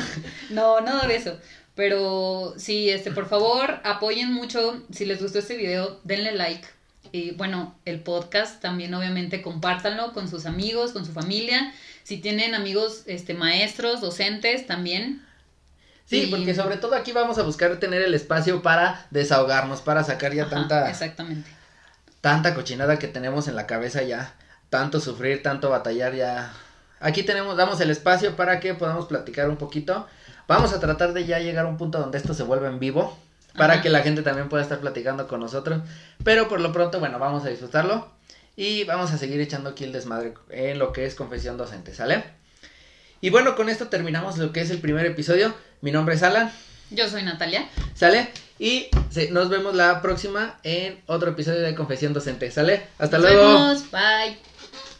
no, 0.51 0.81
nada 0.81 1.07
de 1.07 1.15
eso. 1.15 1.39
Pero 1.73 2.53
sí, 2.57 2.91
este, 2.91 3.09
por 3.09 3.27
favor, 3.27 3.79
apoyen 3.83 4.31
mucho. 4.31 4.83
Si 4.91 5.05
les 5.05 5.19
gustó 5.19 5.39
este 5.39 5.57
video, 5.57 5.99
denle 6.03 6.33
like. 6.33 6.67
Y 7.11 7.31
bueno, 7.31 7.75
el 7.85 7.99
podcast 7.99 8.61
también 8.61 8.93
obviamente 8.93 9.41
compártanlo 9.41 10.13
con 10.13 10.29
sus 10.29 10.45
amigos, 10.45 10.91
con 10.91 11.03
su 11.03 11.13
familia. 11.13 11.73
Si 12.03 12.17
tienen 12.17 12.53
amigos 12.53 13.01
este, 13.07 13.33
maestros, 13.33 14.01
docentes, 14.01 14.67
también. 14.67 15.25
Sí, 16.05 16.27
porque 16.29 16.53
sobre 16.53 16.77
todo 16.77 16.95
aquí 16.95 17.11
vamos 17.11 17.37
a 17.37 17.43
buscar 17.43 17.77
tener 17.77 18.01
el 18.01 18.13
espacio 18.13 18.61
para 18.61 19.07
desahogarnos, 19.09 19.81
para 19.81 20.03
sacar 20.03 20.33
ya 20.33 20.49
tanta... 20.49 20.89
Exactamente. 20.89 21.49
Tanta 22.21 22.53
cochinada 22.53 22.99
que 22.99 23.07
tenemos 23.07 23.47
en 23.47 23.55
la 23.55 23.67
cabeza 23.67 24.03
ya. 24.03 24.35
Tanto 24.69 24.99
sufrir, 24.99 25.41
tanto 25.41 25.69
batallar 25.69 26.13
ya. 26.13 26.53
Aquí 26.99 27.23
tenemos, 27.23 27.57
damos 27.57 27.81
el 27.81 27.89
espacio 27.89 28.35
para 28.35 28.59
que 28.59 28.73
podamos 28.73 29.05
platicar 29.05 29.49
un 29.49 29.57
poquito 29.57 30.07
Vamos 30.47 30.73
a 30.73 30.79
tratar 30.79 31.13
de 31.13 31.25
ya 31.25 31.39
llegar 31.39 31.65
a 31.65 31.69
un 31.69 31.77
punto 31.77 31.99
donde 31.99 32.19
esto 32.19 32.35
se 32.35 32.43
vuelva 32.43 32.67
en 32.67 32.79
vivo 32.79 33.17
para 33.57 33.81
que 33.81 33.89
la 33.89 34.01
gente 34.01 34.21
también 34.21 34.47
pueda 34.47 34.61
estar 34.61 34.79
platicando 34.79 35.27
con 35.27 35.39
nosotros. 35.39 35.81
Pero 36.23 36.47
por 36.47 36.61
lo 36.61 36.71
pronto, 36.71 36.99
bueno, 36.99 37.17
vamos 37.17 37.45
a 37.45 37.49
disfrutarlo 37.49 38.11
y 38.55 38.83
vamos 38.83 39.11
a 39.11 39.17
seguir 39.17 39.41
echando 39.41 39.71
aquí 39.71 39.83
el 39.85 39.91
desmadre 39.91 40.35
en 40.49 40.77
lo 40.77 40.93
que 40.93 41.05
es 41.05 41.15
confesión 41.15 41.57
docente, 41.57 41.95
¿sale? 41.95 42.23
Y 43.21 43.31
bueno, 43.31 43.55
con 43.55 43.69
esto 43.69 43.87
terminamos 43.87 44.37
lo 44.37 44.51
que 44.51 44.61
es 44.61 44.69
el 44.69 44.79
primer 44.79 45.05
episodio. 45.07 45.55
Mi 45.85 45.91
nombre 45.91 46.15
es 46.15 46.23
Alan. 46.23 46.51
Yo 46.89 47.07
soy 47.07 47.21
Natalia. 47.21 47.69
¿Sale? 47.93 48.29
Y 48.57 48.87
nos 49.29 49.49
vemos 49.49 49.75
la 49.75 50.01
próxima 50.01 50.55
en 50.63 50.99
otro 51.05 51.29
episodio 51.29 51.61
de 51.61 51.75
Confesión 51.75 52.11
Docente. 52.11 52.49
¿Sale? 52.49 52.87
Hasta 52.97 53.19
luego. 53.19 53.67
Bye. 53.91 54.35